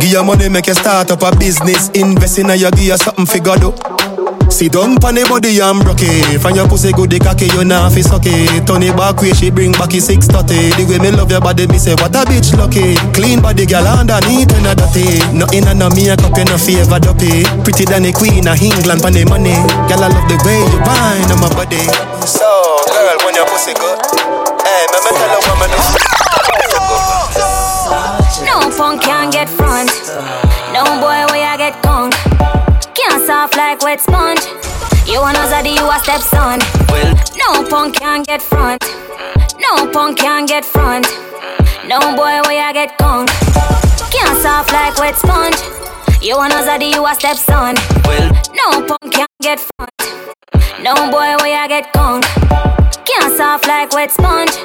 Give 0.00 0.10
you 0.10 0.24
money, 0.24 0.48
make 0.48 0.66
you 0.66 0.74
start 0.74 1.12
up 1.12 1.22
a 1.22 1.30
business. 1.38 1.90
Invest 1.90 2.40
in 2.40 2.48
you, 2.48 2.70
give 2.72 2.98
something 2.98 3.26
for 3.26 3.38
God. 3.38 3.89
Sit 4.50 4.76
down 4.76 5.00
pon 5.00 5.14
the 5.14 5.24
body 5.24 5.56
and 5.62 5.80
broke 5.80 6.04
it. 6.04 6.36
From 6.42 6.52
your 6.52 6.68
pussy 6.68 6.92
good, 6.92 7.08
the 7.08 7.18
cocky 7.18 7.48
you 7.48 7.64
nah 7.64 7.88
fi 7.88 8.02
suck 8.02 8.26
it. 8.26 8.66
Turn 8.66 8.82
it 8.82 8.92
back 8.92 9.16
way, 9.22 9.32
she 9.32 9.48
bring 9.48 9.72
back 9.72 9.94
it 9.94 10.04
six 10.04 10.28
thirty. 10.28 10.74
The 10.76 10.84
way 10.84 11.00
me 11.00 11.08
love 11.14 11.30
your 11.32 11.40
body, 11.40 11.64
me 11.70 11.78
say 11.80 11.96
what 11.96 12.12
a 12.12 12.28
bitch 12.28 12.52
lucky. 12.58 12.98
Clean 13.16 13.40
body, 13.40 13.64
girl 13.64 13.88
underneath 13.88 14.52
and 14.52 14.68
a 14.68 14.76
dirty. 14.76 15.22
Nothing 15.32 15.64
a 15.64 15.72
no 15.72 15.88
makeup, 15.88 16.36
you 16.36 16.44
no 16.44 16.60
favor 16.60 17.00
dopey. 17.00 17.48
Pretty 17.64 17.88
than 17.88 18.04
the 18.04 18.12
queen 18.12 18.44
of 18.44 18.60
England 18.60 19.00
pon 19.00 19.16
the 19.16 19.24
money. 19.24 19.56
Girl 19.88 20.04
I 20.04 20.12
love 20.12 20.28
the 20.28 20.36
way 20.44 20.60
you 20.60 20.80
whine 20.84 21.30
on 21.32 21.40
my 21.40 21.48
body. 21.56 21.80
So 22.28 22.44
girl, 22.92 23.16
when 23.24 23.32
your 23.32 23.48
pussy 23.48 23.72
good, 23.72 23.96
hey, 24.60 24.84
me 24.92 24.98
me 25.00 25.10
tell 25.16 25.40
me 25.56 25.66
do. 25.72 25.80
No 28.44 28.68
punk 28.76 29.00
can't 29.00 29.32
get 29.32 29.48
front. 29.48 29.88
No 30.76 30.84
boy 31.00 31.24
where 31.32 31.48
I 31.48 31.56
get 31.56 31.80
gone. 31.80 32.12
Soft 33.30 33.56
like 33.56 33.80
wet 33.82 34.00
sponge. 34.00 34.40
You 35.06 35.20
wanna 35.20 35.38
zaddy, 35.46 35.76
you 35.78 35.88
a 35.88 36.00
stepson. 36.02 36.58
No 37.38 37.62
punk 37.68 37.94
can't 37.94 38.26
get 38.26 38.42
front. 38.42 38.82
No 39.56 39.86
punk 39.92 40.18
can't 40.18 40.48
get 40.48 40.64
front. 40.64 41.06
No 41.86 42.00
boy 42.16 42.34
where 42.48 42.66
I 42.66 42.72
get 42.72 42.98
gone. 42.98 43.28
Can't 44.10 44.36
soft 44.42 44.72
like 44.72 44.98
wet 44.98 45.16
sponge. 45.16 45.54
You 46.20 46.38
wanna 46.38 46.56
zaddy, 46.56 46.92
you 46.92 47.06
a 47.06 47.14
stepson. 47.14 47.76
No 48.52 48.82
punk 48.84 49.12
can't 49.12 49.30
get 49.40 49.60
front. 49.60 49.92
No 50.82 50.94
boy 51.12 51.30
where 51.40 51.56
I 51.62 51.68
get 51.68 51.92
gone. 51.92 52.22
Can't 53.04 53.36
soft 53.36 53.68
like 53.68 53.92
wet 53.92 54.10
sponge. 54.10 54.58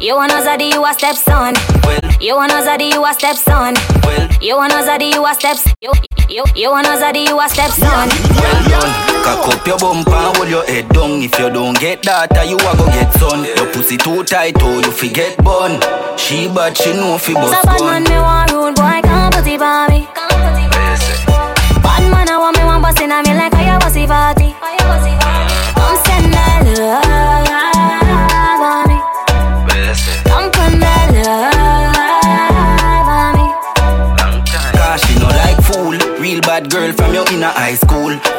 You 0.00 0.16
wanna 0.16 0.34
zaddy, 0.34 0.72
you 0.72 0.84
a 0.84 0.92
stepson. 0.92 1.54
Well, 1.84 2.00
you 2.20 2.36
wanna 2.36 2.54
zaddy, 2.54 2.92
you 2.92 3.04
a 3.04 3.12
stepson. 3.14 3.74
Well, 4.04 4.28
you 4.40 4.56
wanna 4.56 4.74
zaddy, 4.84 5.12
you 5.14 5.24
a 5.24 5.34
steps. 5.34 5.64
You 5.80 5.92
you 6.28 6.44
you 6.54 6.70
wanna 6.70 6.88
zaddy, 7.00 7.26
you 7.26 7.40
a 7.40 7.48
stepson. 7.48 8.08
Well 8.36 8.62
done. 8.68 8.92
Cock 9.24 9.48
up 9.54 9.66
your 9.66 9.78
bumper 9.78 10.12
and 10.12 10.36
hold 10.36 10.48
your 10.48 10.64
head 10.66 10.88
down. 10.90 11.22
If 11.22 11.38
you 11.38 11.48
don't 11.50 11.78
get 11.80 12.02
that, 12.02 12.36
ah, 12.36 12.42
you 12.42 12.56
a 12.56 12.76
go 12.76 12.86
get 12.92 13.12
son. 13.14 13.44
Your 13.44 13.72
pussy 13.72 13.96
too 13.96 14.24
tight, 14.24 14.56
oh, 14.60 14.80
you 14.80 14.90
forget 14.92 15.42
bun. 15.42 15.80
She 16.18 16.48
bad, 16.48 16.76
she 16.76 16.92
know 16.92 17.16
fi 17.16 17.32
bust 17.34 17.54
So 17.54 17.62
bust 17.64 17.80
bad 17.80 17.80
man, 17.80 18.04
me 18.04 18.18
want 18.20 18.52
rude 18.52 18.74
boy, 18.76 19.00
come 19.02 19.23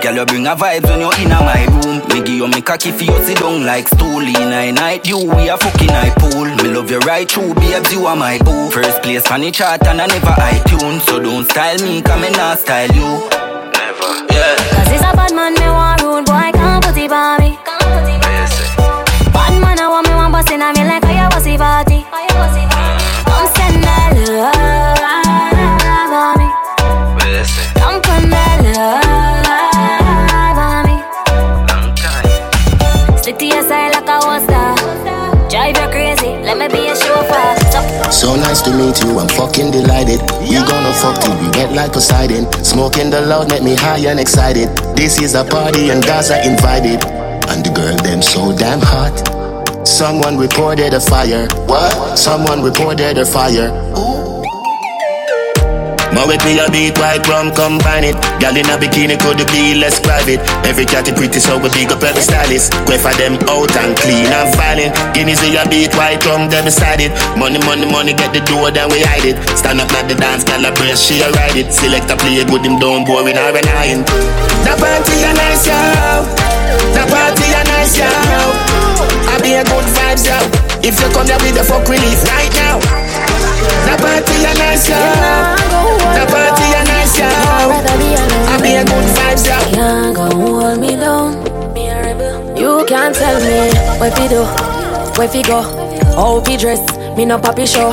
Girl, 0.06 0.18
you 0.18 0.26
bring 0.28 0.46
a 0.46 0.56
vibes 0.56 0.88
when 0.88 1.00
you're 1.00 1.18
in 1.18 1.30
my 1.30 1.66
room. 1.66 1.98
Me 2.10 2.22
give 2.22 2.38
you 2.38 2.48
me 2.48 2.62
cocky 2.62 2.92
for 2.92 3.06
you 3.06 3.26
sit 3.26 3.40
down 3.40 3.66
like 3.66 3.88
stool. 3.88 4.22
In 4.22 4.54
I 4.54 4.70
night, 4.70 5.08
you 5.08 5.18
we 5.18 5.50
a 5.50 5.58
fucking 5.58 5.90
I 5.90 6.12
pool. 6.12 6.46
Me 6.46 6.70
love 6.70 6.92
you 6.92 7.00
right 7.00 7.28
through, 7.28 7.56
babes, 7.56 7.92
you 7.92 8.06
are 8.06 8.16
my 8.16 8.38
boo. 8.38 8.70
First 8.70 9.02
place 9.02 9.26
on 9.32 9.42
the 9.42 9.50
chart 9.50 9.82
and 9.88 10.00
I 10.00 10.06
never 10.06 10.28
iTunes. 10.28 11.02
So 11.10 11.18
don't 11.18 11.50
style 11.50 11.82
me, 11.82 12.04
come 12.04 12.24
and 12.24 12.38
not 12.38 12.60
style 12.60 12.92
you. 12.94 13.02
Never, 13.02 14.12
yeah. 14.30 14.54
Cause 14.78 14.94
it's 14.94 15.02
a 15.02 15.10
bad 15.18 15.34
man, 15.34 15.56
me 15.56 15.66
want 15.74 16.00
rude 16.04 16.26
boy, 16.28 16.54
can't 16.54 16.86
put 16.86 16.98
it 16.98 17.12
on 17.12 17.42
me. 17.42 17.58
Bad 19.34 19.58
man, 19.58 19.80
I 19.80 19.88
want 19.90 20.08
me 20.08 20.14
one 20.14 20.32
bust 20.32 20.52
in 20.52 20.62
a 20.62 20.72
me 20.72 20.86
like 20.86 21.04
how 21.04 21.18
you 21.18 21.36
was 21.36 21.48
it 21.48 21.58
party. 21.58 22.06
Don't 23.26 23.56
send 23.58 23.82
that 23.82 24.14
love 24.30 24.95
fucking 39.36 39.72
delighted. 39.72 40.22
We 40.42 40.56
gonna 40.56 40.94
fuck 40.94 41.20
till 41.22 41.36
we 41.40 41.48
wet 41.60 41.74
like 41.74 41.94
Poseidon. 41.94 42.48
Smoking 42.64 43.10
the 43.10 43.22
loud 43.22 43.50
make 43.50 43.64
me 43.64 43.76
high 43.76 44.00
and 44.08 44.20
excited. 44.20 44.70
This 44.96 45.20
is 45.22 45.36
a 45.36 45.44
party 45.44 45.90
and 45.90 46.04
guys 46.04 46.32
are 46.32 46.42
invited. 46.42 47.04
And 47.52 47.64
the 47.64 47.72
girl 47.76 47.96
them 47.98 48.22
so 48.22 48.56
damn 48.56 48.80
hot. 48.82 49.14
Someone 49.86 50.38
reported 50.38 50.94
a 50.94 51.00
fire. 51.00 51.48
What? 51.68 52.18
Someone 52.18 52.64
reported 52.64 53.18
a 53.18 53.26
fire. 53.26 53.70
More 56.16 56.32
with 56.32 56.40
me 56.48 56.56
a 56.64 56.72
beat 56.72 56.96
white 56.96 57.28
rum 57.28 57.52
combine 57.52 58.08
it. 58.08 58.16
Girl 58.40 58.56
in 58.56 58.64
a 58.72 58.80
bikini 58.80 59.20
could 59.20 59.44
be 59.52 59.76
less 59.76 60.00
private 60.00 60.40
Every 60.64 60.88
cat 60.88 61.04
is 61.12 61.14
pretty 61.20 61.44
so 61.44 61.60
we 61.60 61.68
big 61.76 61.92
up 61.92 62.00
every 62.00 62.24
stylist. 62.24 62.72
Go 62.88 62.96
for 62.96 63.12
them 63.20 63.36
out 63.52 63.76
and 63.76 63.92
clean 64.00 64.32
and 64.32 64.48
violent. 64.56 64.96
Guineas 65.12 65.44
in 65.44 65.60
a 65.60 65.68
beat 65.68 65.92
white 66.00 66.24
rum 66.24 66.48
them 66.48 66.64
beside 66.64 67.04
it. 67.04 67.12
Money 67.36 67.60
money 67.68 67.84
money 67.84 68.16
get 68.16 68.32
the 68.32 68.40
door 68.48 68.72
then 68.72 68.88
we 68.88 69.04
hide 69.04 69.28
it. 69.28 69.36
Stand 69.60 69.84
up 69.84 69.92
at 69.92 70.08
the 70.08 70.16
dance 70.16 70.48
girl 70.48 70.64
a 70.64 70.72
brace 70.72 71.04
she 71.04 71.20
a 71.20 71.28
ride 71.36 71.60
it. 71.60 71.76
Select 71.76 72.08
a 72.08 72.16
play 72.16 72.40
good 72.48 72.64
him 72.64 72.80
down 72.80 73.04
boring 73.04 73.36
or 73.36 73.52
an 73.52 73.68
iron 73.76 74.08
The 74.64 74.72
party 74.80 75.20
a 75.20 75.36
nice 75.36 75.68
yo. 75.68 75.76
The 76.96 77.04
party 77.12 77.48
a 77.52 77.62
nice 77.68 78.00
yo. 78.00 78.08
I 78.08 79.36
be 79.44 79.60
a 79.60 79.68
good 79.68 79.84
vibes 79.92 80.24
yo. 80.24 80.40
If 80.80 80.96
you 80.96 81.12
come 81.12 81.28
here 81.28 81.36
with 81.44 81.60
the 81.60 81.64
fuck 81.68 81.84
relief 81.92 82.24
right 82.32 82.56
now 82.56 83.05
The 83.86 83.94
party 84.02 84.36
a 84.44 84.52
nice 84.58 84.90
yo 84.90 84.98
The 86.18 86.24
party 86.28 86.66
a 86.74 86.82
nice 86.90 87.18
yo 87.20 87.30
I 87.30 88.58
be 88.62 88.76
a 88.76 88.84
good 88.84 89.08
vibes 89.16 89.46
yo 89.48 89.58
Can't 89.76 90.18
hold 90.34 90.80
me 90.82 90.96
down. 90.96 91.56
You 92.58 92.86
can't 92.88 93.14
tell 93.14 93.38
me 93.42 93.70
what 94.00 94.18
we 94.18 94.28
do, 94.28 94.44
where 95.20 95.30
we 95.30 95.44
go, 95.44 95.62
how 96.16 96.42
we 96.48 96.58
dress. 96.58 96.82
Me 97.18 97.26
no 97.26 97.38
papi 97.38 97.68
show. 97.68 97.92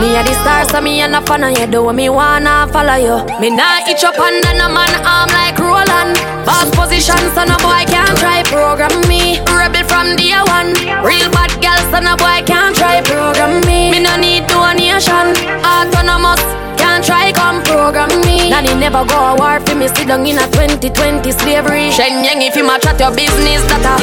Me 0.00 0.16
a 0.16 0.22
the 0.24 0.34
star, 0.42 0.64
so 0.68 0.80
me 0.80 1.00
a 1.00 1.08
no 1.08 1.20
fan 1.22 1.44
of 1.44 1.58
you. 1.58 1.66
Do 1.66 1.92
me 1.92 2.08
wanna 2.08 2.66
follow 2.72 2.94
you. 2.94 3.16
Me 3.40 3.50
nah 3.50 3.86
itch 3.88 4.04
up 4.04 4.18
under 4.18 4.54
no 4.54 4.68
man 4.68 4.90
arm 5.04 5.28
like 5.30 5.58
Roland. 5.58 6.16
Boss 6.46 6.70
position, 6.74 7.18
so 7.34 7.44
no 7.44 7.56
boy 7.58 7.84
can't 7.86 8.16
try 8.18 8.42
program 8.44 8.94
me. 9.08 9.38
Rebel 9.50 9.84
from 9.84 10.16
day 10.16 10.34
one. 10.46 10.72
Real 11.04 11.30
bad 11.30 11.50
girl, 11.60 11.78
so 11.90 11.98
no 12.00 12.16
boy 12.16 12.42
can't 12.46 12.74
try 12.74 13.02
program 13.02 13.60
me. 13.66 13.90
Me 13.90 13.98
no 14.00 14.16
need 14.16 14.45
donation. 14.66 15.30
Autonomous. 15.62 16.42
Can't 16.74 17.04
try 17.04 17.30
come 17.30 17.62
program 17.62 18.10
me. 18.26 18.50
Nanny 18.50 18.74
never 18.74 19.04
go 19.06 19.14
a 19.14 19.36
war 19.38 19.60
for 19.62 19.74
me. 19.74 19.86
Sit 19.88 20.08
down 20.08 20.26
in 20.26 20.38
a 20.38 20.46
2020 20.50 21.30
slavery. 21.32 21.90
Shen 21.90 22.24
Yang 22.24 22.42
if 22.50 22.56
you 22.56 22.66
match 22.66 22.86
at 22.86 22.98
your 22.98 23.14
business 23.14 23.62
that 23.70 23.86
a 23.86 23.94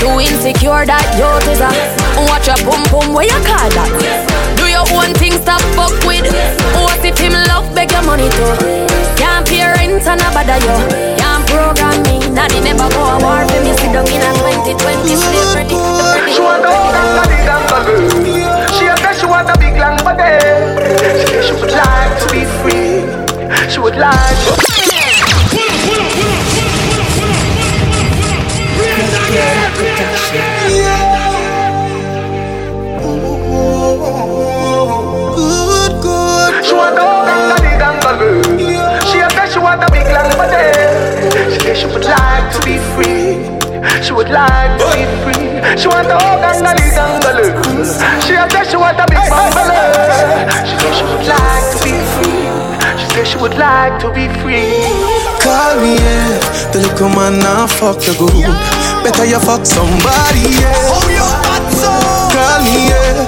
too 0.00 0.16
insecure 0.20 0.86
that 0.86 1.04
you 1.18 1.28
is 1.52 1.60
a 1.60 1.70
watch 2.30 2.48
your 2.48 2.58
boom 2.64 2.82
boom 2.90 3.14
where 3.14 3.28
you 3.28 3.38
call 3.44 3.68
that. 3.76 3.92
Do 4.56 4.64
your 4.66 4.86
own 4.96 5.12
thing, 5.20 5.36
stop 5.44 5.60
fuck 5.76 5.92
with. 6.08 6.24
What 6.80 7.04
if 7.04 7.18
him 7.18 7.36
love 7.52 7.68
beg 7.74 7.92
your 7.92 8.02
money 8.02 8.28
too? 8.32 8.54
Can't 9.20 9.44
pay 9.46 9.66
rent 9.66 10.06
and 10.08 10.20
a 10.20 10.28
bother 10.32 10.58
you. 10.64 10.76
Can't 11.20 11.44
program 11.52 12.00
me. 12.08 12.16
Nanny 12.32 12.60
never 12.64 12.88
go 12.90 13.02
a 13.04 13.16
war 13.20 13.44
for 13.44 13.60
me. 13.60 13.72
Sit 13.76 13.92
down 13.92 14.08
in 14.08 14.24
a 14.24 14.30
2020 14.72 15.14
slavery. 15.20 15.68
She 16.32 16.42
a 16.42 16.56
big 17.28 17.46
and 17.46 17.68
girl. 17.78 18.68
She 18.78 18.86
a 18.86 18.97
long 19.78 19.96
body. 20.04 20.34
She 21.46 21.52
would 21.54 21.70
like 21.70 22.12
to 22.20 22.26
be 22.32 22.44
free. 22.58 23.06
She 23.70 23.80
would 23.80 23.96
like 23.96 24.38
to. 24.44 24.68
Good, 35.38 36.02
good. 36.02 36.64
She 36.64 36.74
want 36.74 36.98
a 36.98 37.02
whole 37.02 37.24
gang 37.26 37.52
of 37.52 37.58
big 37.62 37.80
and 37.80 38.02
girl. 38.02 39.00
She 39.08 39.18
a 39.20 39.28
she 39.50 39.58
want 39.58 39.82
a 39.82 39.90
big 39.90 40.06
long 40.06 40.30
body. 40.36 40.66
She 41.60 41.74
she 41.74 41.86
would 41.86 42.04
like 42.04 42.52
to 42.54 42.60
be 42.66 42.78
free. 42.94 43.57
She 44.02 44.12
would 44.12 44.28
like 44.30 44.78
to 44.78 44.86
be 44.94 45.04
free. 45.24 45.48
She 45.76 45.88
want 45.88 46.08
a 46.08 46.16
whole 46.18 46.38
gang 46.40 46.64
of 46.64 46.74
big 46.76 46.94
and 46.96 47.22
girl. 47.22 47.38
She 48.24 48.34
a 48.34 48.44
say 48.50 48.64
she 48.70 48.76
want 48.76 48.98
a 49.00 49.06
big 49.08 49.24
bungalow. 49.28 50.48
She 50.64 50.74
say 50.78 50.92
she 50.96 51.04
would 51.04 51.26
like 51.26 51.66
to 51.72 51.78
be 51.84 51.96
free. 52.14 52.44
She 52.98 53.06
say 53.14 53.24
she 53.24 53.36
would 53.38 53.56
like 53.58 53.98
to 54.00 54.08
be 54.12 54.26
free. 54.40 54.72
Call 55.42 55.76
me, 55.82 55.96
yeah. 55.98 56.38
The 56.72 56.78
little 56.84 57.08
man 57.10 57.38
now 57.40 57.66
fuck 57.66 57.98
the 58.00 58.14
good. 58.18 58.32
Better 59.04 59.24
you 59.24 59.40
fuck 59.40 59.64
somebody, 59.66 60.44
yeah. 60.60 60.72
Oh, 60.92 62.30
Call 62.32 62.60
me, 62.64 62.88
yeah. 62.92 63.26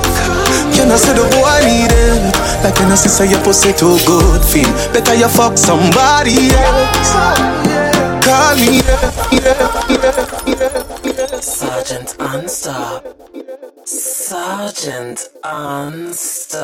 Can 0.74 0.90
I 0.90 0.96
say 0.96 1.12
the 1.14 1.24
boy 1.34 1.60
need 1.66 1.92
it? 1.92 2.34
Like 2.64 2.76
when 2.78 2.92
I 2.92 2.94
see 2.94 3.08
say 3.08 3.28
your 3.28 3.40
pussy 3.42 3.72
too 3.72 3.98
good, 4.06 4.44
feel 4.44 4.68
better 4.92 5.14
you 5.14 5.28
fuck 5.28 5.56
somebody, 5.58 6.52
yeah. 6.52 7.79
Call. 8.40 8.56
Sergeant 11.42 12.16
Unstop. 12.18 13.04
Sergeant 13.84 15.28
Unstop. 15.44 16.60